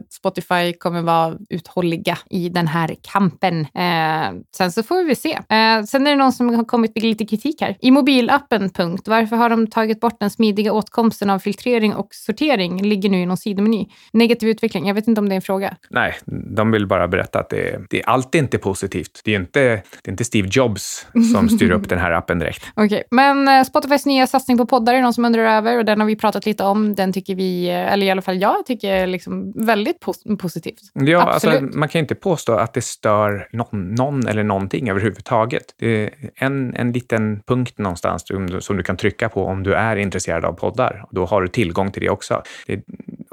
Spotify 0.09 0.73
kommer 0.79 1.01
vara 1.01 1.35
uthålliga 1.49 2.17
i 2.29 2.49
den 2.49 2.67
här 2.67 2.95
kampen. 3.01 3.59
Eh, 3.59 4.41
sen 4.57 4.71
så 4.71 4.83
får 4.83 5.03
vi 5.03 5.15
se. 5.15 5.39
Sen 5.87 6.07
är 6.07 6.11
det 6.11 6.15
någon 6.15 6.33
som 6.33 6.55
har 6.55 6.63
kommit 6.63 6.95
med 6.95 7.03
lite 7.03 7.25
kritik 7.25 7.61
här. 7.61 7.77
I 7.81 7.91
mobilappen, 7.91 8.69
punkt. 8.69 9.07
Varför 9.07 9.35
har 9.35 9.49
de 9.49 9.67
tagit 9.67 9.99
bort 9.99 10.19
den 10.19 10.29
smidiga 10.29 10.73
åtkomsten 10.73 11.29
av 11.29 11.39
filtrering 11.39 11.95
och 11.95 12.07
sortering? 12.11 12.81
Ligger 12.81 13.09
nu 13.09 13.21
i 13.21 13.25
någon 13.25 13.37
sidomeny. 13.37 13.87
Negativ 14.13 14.49
utveckling. 14.49 14.87
Jag 14.87 14.95
vet 14.95 15.07
inte 15.07 15.21
om 15.21 15.29
det 15.29 15.33
är 15.33 15.35
en 15.35 15.41
fråga. 15.41 15.75
Nej, 15.89 16.15
de 16.55 16.71
vill 16.71 16.87
bara 16.87 17.07
berätta 17.07 17.39
att 17.39 17.49
det, 17.49 17.81
det 17.89 18.01
är 18.01 18.09
alltid 18.09 18.41
inte 18.41 18.57
positivt. 18.57 19.21
Det 19.23 19.35
är 19.35 19.39
inte, 19.39 19.59
det 19.59 20.07
är 20.07 20.11
inte 20.11 20.25
Steve 20.25 20.47
Jobs 20.51 21.07
som 21.33 21.49
styr 21.49 21.71
upp 21.71 21.89
den 21.89 21.99
här 21.99 22.11
appen 22.11 22.39
direkt. 22.39 22.65
Okej, 22.73 23.03
men 23.11 23.47
eh, 23.47 23.63
Spotifys 23.63 24.05
nya 24.05 24.27
satsning 24.27 24.57
på 24.57 24.65
poddar 24.65 24.93
är 24.93 25.01
någon 25.01 25.13
som 25.13 25.25
undrar 25.25 25.56
över 25.57 25.77
och 25.77 25.85
den 25.85 25.99
har 25.99 26.07
vi 26.07 26.15
pratat 26.15 26.45
lite 26.45 26.63
om. 26.63 26.95
Den 26.95 27.13
tycker 27.13 27.35
vi, 27.35 27.69
eller 27.69 28.05
i 28.05 28.09
alla 28.09 28.21
fall 28.21 28.41
jag, 28.41 28.65
tycker 28.65 29.07
liksom 29.07 29.53
väldigt 29.65 29.99
pos- 29.99 30.37
positivt. 30.37 30.81
Ja, 30.93 31.21
alltså, 31.21 31.49
Absolut. 31.49 31.75
man 31.75 31.89
kan 31.89 31.99
inte 31.99 32.15
påstå 32.15 32.53
att 32.53 32.73
det 32.73 32.81
stör 32.81 33.47
någon, 33.51 33.95
någon 33.95 34.27
eller 34.27 34.43
någonting 34.43 34.89
överhuvudtaget. 34.89 35.63
Det 35.79 36.03
är 36.03 36.09
en, 36.35 36.75
en 36.75 36.91
liten 36.91 37.41
punkt 37.47 37.77
någonstans 37.77 38.27
som, 38.27 38.61
som 38.61 38.77
du 38.77 38.83
kan 38.83 38.97
trycka 38.97 39.29
på 39.29 39.45
om 39.45 39.63
du 39.63 39.73
är 39.73 39.95
intresserad 39.95 40.45
av 40.45 40.53
poddar. 40.53 41.03
Och 41.07 41.15
då 41.15 41.25
har 41.25 41.41
du 41.41 41.47
tillgång 41.47 41.91
till 41.91 42.01
det 42.01 42.09
också. 42.09 42.41
Det, 42.67 42.83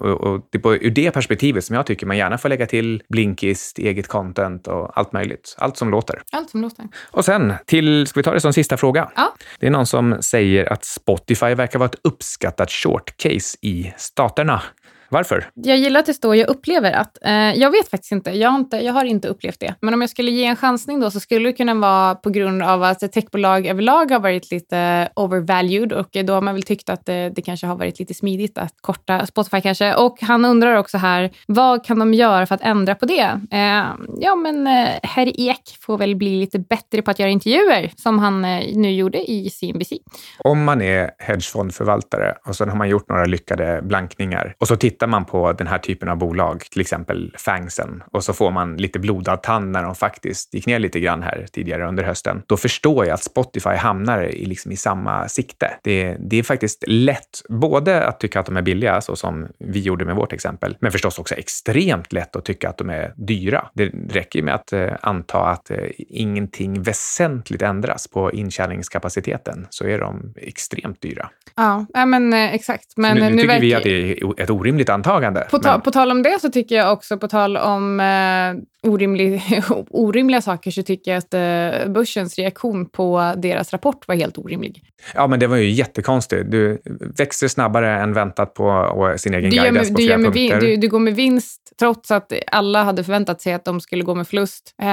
och, 0.05 0.21
och 0.21 0.41
det 0.51 0.59
är 0.59 0.63
på, 0.63 0.75
ur 0.75 0.91
det 0.91 1.11
perspektivet 1.11 1.65
som 1.65 1.77
jag 1.77 1.87
tycker 1.87 2.07
man 2.07 2.17
gärna 2.17 2.39
får 2.39 2.49
lägga 2.49 2.67
till 2.67 3.03
Blinkist, 3.09 3.79
eget 3.79 4.09
content 4.09 4.67
och 4.67 4.99
allt 4.99 5.13
möjligt. 5.13 5.57
Allt 5.59 5.77
som 5.77 5.91
låter. 5.91 6.23
Allt 6.33 6.51
som 6.51 6.63
låter. 6.63 6.85
Och 7.11 7.25
sen 7.25 7.55
till, 7.67 8.07
ska 8.07 8.21
vi 8.21 8.25
ta 8.25 8.33
det 8.33 8.41
som 8.41 8.53
sista 8.53 8.77
fråga? 8.77 9.11
Ja. 9.17 9.35
Det 9.59 9.67
är 9.67 9.71
någon 9.71 9.87
som 9.87 10.23
säger 10.23 10.73
att 10.73 10.85
Spotify 10.85 11.55
verkar 11.55 11.79
vara 11.79 11.89
ett 11.89 12.01
uppskattat 12.03 12.71
short 12.71 13.17
case 13.17 13.59
i 13.61 13.93
staterna. 13.97 14.63
Varför? 15.09 15.51
Jag 15.55 15.77
gillar 15.77 16.01
att 16.01 16.07
det 16.07 16.15
står 16.15 16.37
jag 16.37 16.49
upplever 16.49 16.93
att. 16.93 17.19
Eh, 17.25 17.33
jag 17.33 17.71
vet 17.71 17.89
faktiskt 17.91 18.13
inte 18.13 18.31
jag, 18.31 18.51
har 18.51 18.59
inte. 18.59 18.77
jag 18.77 18.93
har 18.93 19.05
inte 19.05 19.29
upplevt 19.29 19.61
det. 19.61 19.75
Men 19.81 19.95
om 19.95 20.01
jag 20.01 20.11
skulle 20.11 20.31
ge 20.31 20.45
en 20.45 20.57
chansning 20.57 21.01
då 21.01 21.11
så 21.11 21.21
skulle 21.21 21.49
det 21.49 21.53
kunna 21.53 21.75
vara 21.75 22.15
på 22.15 22.31
grund 22.31 22.63
av 22.63 22.83
att 22.83 23.13
techbolag 23.13 23.67
överlag 23.67 24.11
har 24.11 24.21
varit 24.21 24.51
lite 24.51 25.09
overvalued 25.15 25.93
och 25.93 26.09
då 26.25 26.33
har 26.33 26.41
man 26.41 26.55
väl 26.55 26.63
tyckt 26.63 26.91
att 26.91 27.07
det, 27.07 27.33
det 27.37 27.43
kanske 27.43 27.67
har 27.67 27.77
varit 27.77 27.99
lite 27.99 28.15
smidigt 28.15 28.59
att 28.59 28.75
korta 28.81 29.27
Spotify 29.27 29.61
kanske. 29.61 29.95
Och 29.95 30.19
han 30.21 30.45
undrar 30.45 30.77
också 30.77 30.99
här, 30.99 31.31
vad 31.47 31.85
kan 31.85 31.99
de 31.99 32.15
göra 32.15 32.47
för 32.47 32.55
att 32.55 32.63
ändra 32.63 32.95
på 32.95 33.07
det? 33.07 33.41
Eh, 33.51 33.85
ja, 34.21 34.35
men 34.35 34.67
eh, 34.67 34.89
herr 35.03 35.41
Ek 35.41 35.79
får 35.81 35.99
väl 35.99 36.17
bli 36.17 36.41
lite 36.41 36.59
bättre 36.59 37.03
på 37.03 37.11
att 37.11 37.19
göra 37.19 37.31
intervjuer 37.31 37.93
som 37.97 38.19
han 38.19 38.45
eh, 38.45 38.77
nu 38.77 38.91
gjorde 38.91 39.31
i 39.31 39.51
CNBC. 39.51 39.93
Om 40.39 40.65
man 40.65 40.83
är 40.83 41.11
hedgefondförvaltare 41.19 42.35
och 42.47 42.57
sen 42.57 42.69
har 42.69 42.77
man 42.77 42.89
gjort 42.89 43.09
några 43.09 43.25
lyckade 43.25 43.83
blankningar 43.83 44.55
och 44.59 44.69
så 44.69 44.77
tittar 44.77 44.94
man 45.07 45.25
på 45.25 45.53
den 45.53 45.67
här 45.67 45.79
typen 45.79 46.09
av 46.09 46.17
bolag, 46.17 46.65
till 46.71 46.81
exempel 46.81 47.35
Fangsen, 47.39 48.03
och 48.13 48.25
så 48.25 48.33
får 48.33 48.51
man 48.51 48.77
lite 48.77 48.99
blodad 48.99 49.43
tand 49.43 49.71
när 49.71 49.83
de 49.83 49.95
faktiskt 49.95 50.55
gick 50.55 50.67
ner 50.67 50.79
lite 50.79 51.01
grann 51.01 51.23
här 51.23 51.47
tidigare 51.53 51.89
under 51.89 52.05
hösten. 52.05 52.43
Då 52.47 52.57
förstår 52.57 53.07
jag 53.07 53.15
att 53.15 53.23
Spotify 53.23 53.71
hamnar 53.71 54.23
i, 54.23 54.45
liksom 54.45 54.73
i 54.73 54.77
samma 54.77 55.29
sikte. 55.29 55.71
Det, 55.83 56.17
det 56.21 56.37
är 56.39 56.43
faktiskt 56.43 56.85
lätt 56.87 57.43
både 57.49 58.07
att 58.07 58.21
tycka 58.21 58.41
att 58.41 58.47
de 58.47 58.57
är 58.57 58.63
billiga, 58.63 59.01
så 59.01 59.17
som 59.17 59.47
vi 59.59 59.81
gjorde 59.81 60.05
med 60.05 60.17
vårt 60.17 60.33
exempel, 60.33 60.77
men 60.81 60.93
förstås 60.93 61.19
också 61.19 61.35
extremt 61.35 62.13
lätt 62.13 62.37
att 62.37 62.45
tycka 62.45 62.69
att 62.69 62.79
de 62.79 62.91
är 62.91 63.13
dyra. 63.17 63.69
Det 63.75 63.93
räcker 64.11 64.43
med 64.43 64.55
att 64.55 64.73
eh, 64.73 64.93
anta 65.01 65.39
att 65.39 65.71
eh, 65.71 65.79
ingenting 65.99 66.83
väsentligt 66.83 67.63
ändras 67.63 68.09
på 68.09 68.33
intjäningskapaciteten 68.33 69.67
så 69.71 69.87
är 69.87 69.99
de 69.99 70.35
extremt 70.37 71.01
dyra. 71.01 71.31
Ja, 71.57 71.87
men 72.07 72.33
eh, 72.33 72.55
exakt. 72.55 72.97
Men 72.97 73.17
nu, 73.17 73.21
nu, 73.23 73.31
nu 73.31 73.43
tycker 73.43 73.61
vi 73.61 73.73
verkar- 73.73 73.77
att 73.77 73.85
det 73.85 74.13
är 74.13 74.43
ett 74.43 74.51
orimligt 74.51 74.84
antagande. 74.89 75.47
På, 75.51 75.59
ta, 75.59 75.71
men- 75.73 75.81
på 75.81 75.91
tal 75.91 76.11
om 76.11 76.23
det 76.23 76.39
så 76.41 76.49
tycker 76.51 76.75
jag 76.77 76.93
också, 76.93 77.19
på 77.19 77.29
tal 77.29 77.57
om 77.57 78.01
eh, 78.01 78.89
orimlig, 78.91 79.43
orimliga 79.91 80.41
saker, 80.43 80.71
så 80.71 80.83
tycker 80.83 81.11
jag 81.11 81.19
att 81.19 81.35
eh, 81.35 81.93
börsens 81.93 82.37
reaktion 82.39 82.89
på 82.91 83.33
deras 83.37 83.73
rapport 83.73 84.09
var 84.09 84.15
helt 84.15 84.39
orimlig. 84.39 84.83
Ja, 85.15 85.27
men 85.27 85.41
det 85.41 85.47
var 85.47 85.57
ju 85.57 85.71
jättekonstigt. 85.71 86.51
Du 86.51 86.83
växer 87.19 87.49
snabbare 87.49 88.01
än 88.01 88.13
väntat 88.13 88.55
på 88.55 88.65
och 88.67 89.21
sin 89.21 89.35
egen 89.35 89.51
Du, 89.51 89.57
guidance 89.57 89.81
med, 89.81 89.89
på 89.93 89.99
du, 90.01 90.05
flera 90.07 90.19
vin- 90.19 90.51
punkter. 90.51 90.61
du, 90.69 90.77
du 90.77 90.89
går 90.89 90.99
med 90.99 91.15
vinst 91.15 91.61
trots 91.79 92.11
att 92.11 92.33
alla 92.47 92.83
hade 92.85 93.05
förväntat 93.05 93.41
sig 93.43 93.53
att 93.53 93.65
de 93.65 93.81
skulle 93.81 94.05
gå 94.05 94.15
med 94.15 94.29
förlust. 94.29 94.75
Eh, 94.83 94.89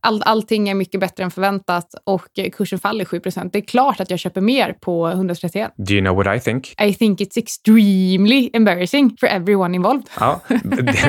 all, 0.00 0.22
allting 0.26 0.68
är 0.68 0.74
mycket 0.74 1.00
bättre 1.00 1.24
än 1.24 1.30
förväntat 1.30 1.94
och 2.04 2.28
kursen 2.52 2.78
faller 2.78 3.04
7% 3.04 3.50
Det 3.52 3.58
är 3.58 3.62
klart 3.62 4.00
att 4.00 4.10
jag 4.10 4.18
köper 4.18 4.40
mer 4.40 4.72
på 4.72 5.08
131. 5.08 5.70
Do 5.76 5.92
you 5.94 6.00
know 6.04 6.16
what 6.24 6.36
I 6.36 6.40
think? 6.40 6.74
I 6.82 6.94
think 6.94 7.20
it's 7.20 7.38
extremely 7.38 8.50
embarrassing 8.52 9.07
for 9.20 9.28
everyone 9.28 9.74
involved. 9.74 10.08
Ja, 10.20 10.40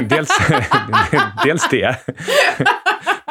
dels, 0.09 0.31
dels 1.45 1.67
det. 1.71 1.95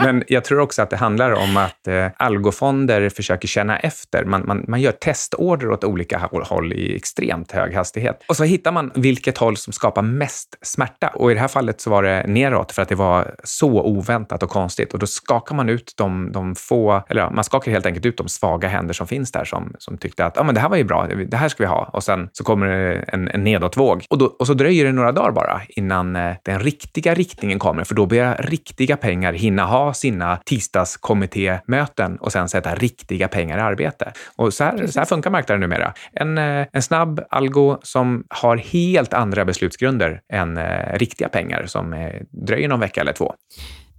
Men 0.01 0.25
jag 0.29 0.45
tror 0.45 0.61
också 0.61 0.83
att 0.83 0.91
det 0.91 0.97
handlar 0.97 1.33
om 1.33 1.57
att 1.57 1.89
eh, 1.89 2.07
algofonder 2.17 3.09
försöker 3.09 3.49
känna 3.49 3.79
efter. 3.79 4.25
Man, 4.25 4.43
man, 4.47 4.65
man 4.69 4.81
gör 4.81 4.93
testorder 4.93 5.71
åt 5.71 5.85
olika 5.85 6.19
håll- 6.19 6.73
i 6.73 6.97
extremt 6.97 7.53
hög 7.53 7.75
hastighet. 7.75 8.25
Och 8.29 8.37
så 8.37 8.45
hittar 8.45 8.73
man 8.73 8.91
vilket 8.95 9.39
håll 9.39 9.57
som 9.57 9.73
skapar 9.73 10.03
mest 10.03 10.59
smärta. 10.63 11.09
Och 11.09 11.31
i 11.31 11.35
det 11.35 11.41
här 11.41 11.49
fallet 11.49 11.81
så 11.81 11.91
var 11.91 12.03
det 12.03 12.25
neråt 12.27 12.73
för 12.73 12.83
att 12.83 12.89
det 12.89 12.95
var 12.95 13.35
så 13.45 13.83
oväntat 13.83 14.43
och 14.43 14.51
konstigt. 14.51 14.93
Och 14.93 14.99
då 14.99 15.07
skakar 15.07 15.55
man 15.55 15.69
ut 15.69 15.95
de, 15.97 16.33
de 16.33 16.55
få, 16.55 17.03
eller 17.09 17.21
ja, 17.21 17.31
man 17.31 17.45
skakar 17.45 17.73
helt 17.73 17.87
enkelt 17.87 18.07
ut 18.07 18.17
de 18.17 18.29
svaga 18.29 18.69
händer 18.69 18.95
som 18.95 19.07
finns 19.07 19.33
där 19.33 19.45
som, 19.45 19.73
som 19.79 19.99
tyckte 19.99 20.25
att 20.25 20.39
ah, 20.39 20.43
men 20.43 20.55
det 20.55 20.61
här 20.61 20.69
var 20.69 20.77
ju 20.77 20.85
bra, 20.85 21.07
det 21.07 21.37
här 21.37 21.49
ska 21.49 21.63
vi 21.63 21.69
ha. 21.69 21.91
Och 21.93 22.05
sen 22.05 22.29
så 22.33 22.45
kommer 22.45 22.67
det 22.67 22.95
en, 22.95 23.29
en 23.29 23.45
nedåtvåg. 23.45 24.05
Och, 24.11 24.19
då, 24.19 24.27
och 24.27 24.47
så 24.47 24.55
dröjer 24.55 24.85
det 24.85 24.93
några 24.93 25.13
dagar 25.13 25.33
bara 25.33 25.61
innan 25.69 26.17
eh, 26.17 26.35
den 26.45 26.61
riktiga 26.61 27.15
riktningen 27.15 27.59
kommer, 27.59 27.85
för 27.85 27.95
då 27.95 28.07
börjar 28.07 28.37
riktiga 28.39 28.97
pengar 28.97 29.33
hinna 29.33 29.67
ha 29.67 29.88
sina 29.93 30.37
tisdagskommittémöten 30.37 32.17
och 32.17 32.33
sen 32.33 32.49
sätta 32.49 32.75
riktiga 32.75 33.29
pengar 33.29 33.59
i 33.59 33.61
arbete. 33.61 34.13
Och 34.37 34.55
så 34.55 34.65
här, 34.65 34.87
så 34.87 34.99
här 34.99 35.07
funkar 35.07 35.31
marknaden 35.31 35.61
numera. 35.61 35.95
En, 36.13 36.39
eh, 36.39 36.67
en 36.73 36.83
snabb 36.83 37.21
algo 37.31 37.79
som 37.83 38.25
har 38.29 38.57
helt 38.57 39.15
andra 39.15 39.45
beslutsgrunder 39.45 40.21
än 40.33 40.57
eh, 40.57 40.99
riktiga 40.99 41.29
pengar 41.29 41.67
som 41.67 41.93
eh, 41.93 42.13
dröjer 42.31 42.69
någon 42.69 42.81
vecka 42.81 43.01
eller 43.01 43.13
två. 43.13 43.35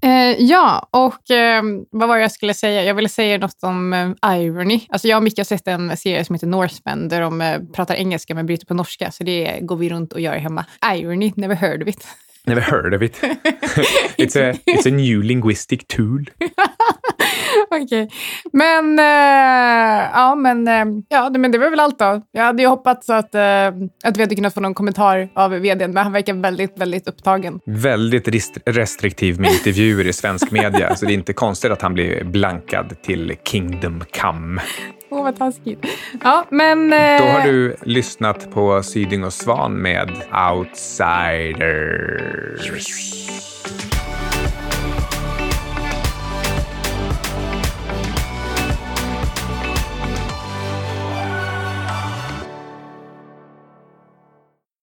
Eh, 0.02 0.36
ja, 0.44 0.88
och 0.92 1.32
eh, 1.32 1.64
vad 1.92 2.08
var 2.08 2.16
det 2.16 2.22
jag 2.22 2.32
skulle 2.32 2.54
säga? 2.54 2.84
Jag 2.84 2.94
ville 2.96 3.10
säga 3.10 3.38
något 3.38 3.64
om 3.64 3.94
eh, 3.94 4.36
irony. 4.38 4.82
Alltså 4.90 5.08
jag 5.08 5.18
och 5.18 5.24
Micke 5.24 5.38
har 5.38 5.44
sett 5.44 5.68
en 5.68 5.98
serie 5.98 6.26
som 6.26 6.36
heter 6.36 6.48
Northman 6.48 7.08
där 7.08 7.22
de 7.22 7.68
pratar 7.74 7.96
engelska 7.96 8.36
men 8.36 8.46
bryter 8.46 8.66
på 8.66 8.74
norska, 8.74 9.12
så 9.12 9.24
det 9.24 9.60
går 9.62 9.76
vi 9.76 9.90
runt 9.90 10.14
och 10.14 10.20
gör 10.20 10.38
hemma. 10.38 10.66
Irony, 10.94 11.34
never 11.36 11.56
heard 11.56 11.82
of 11.84 11.90
it. 11.90 12.08
Never 12.46 12.62
heard 12.62 12.94
of 12.94 13.02
it. 13.02 13.20
it's, 14.18 14.36
a, 14.36 14.54
it's 14.66 14.86
a 14.86 14.92
new 14.92 15.24
linguistic 15.24 15.88
tool. 15.88 16.26
Okej. 17.72 18.10
Men, 18.54 19.00
eh, 19.00 20.10
ja, 20.14 20.36
men, 20.36 20.68
eh, 20.68 20.86
ja, 21.10 21.30
men 21.30 21.52
det 21.52 21.58
var 21.58 21.70
väl 21.70 21.80
allt 21.80 22.00
då. 22.00 22.22
Jag 22.32 22.44
hade 22.44 22.64
ju 22.64 22.68
hoppats 22.68 23.10
att, 23.10 23.36
eh, 23.36 23.68
att 24.04 24.18
vi 24.18 24.22
hade 24.22 24.36
kunnat 24.36 24.54
få 24.54 24.60
någon 24.60 24.74
kommentar 24.74 25.30
av 25.34 25.52
vdn, 25.52 25.94
men 25.94 26.04
han 26.04 26.14
verkar 26.14 26.34
väldigt, 26.34 26.78
väldigt 26.78 27.08
upptagen. 27.08 27.60
Väldigt 27.66 28.58
restriktiv 28.66 29.40
med 29.40 29.52
intervjuer 29.52 30.08
i 30.08 30.14
svensk 30.14 30.52
media, 30.52 30.96
så 30.96 31.06
det 31.06 31.12
är 31.12 31.14
inte 31.14 31.34
konstigt 31.34 31.72
att 31.72 31.82
han 31.82 31.94
blir 31.94 32.24
blankad 32.24 33.02
till 33.02 33.36
Kingdom 33.44 34.04
Come. 34.22 34.62
Åh, 35.10 35.24
vad 35.24 35.38
taskigt. 35.38 35.86
Ja, 36.24 36.46
men... 36.50 36.94
eh, 36.94 37.18
Då 37.22 37.24
har 37.26 37.42
du 37.48 37.76
lyssnat 37.84 38.52
på 38.52 38.84
Syding 38.84 39.24
och 39.24 39.34
Svan 39.34 39.74
med 39.82 40.10
Outsiders. 40.52 41.60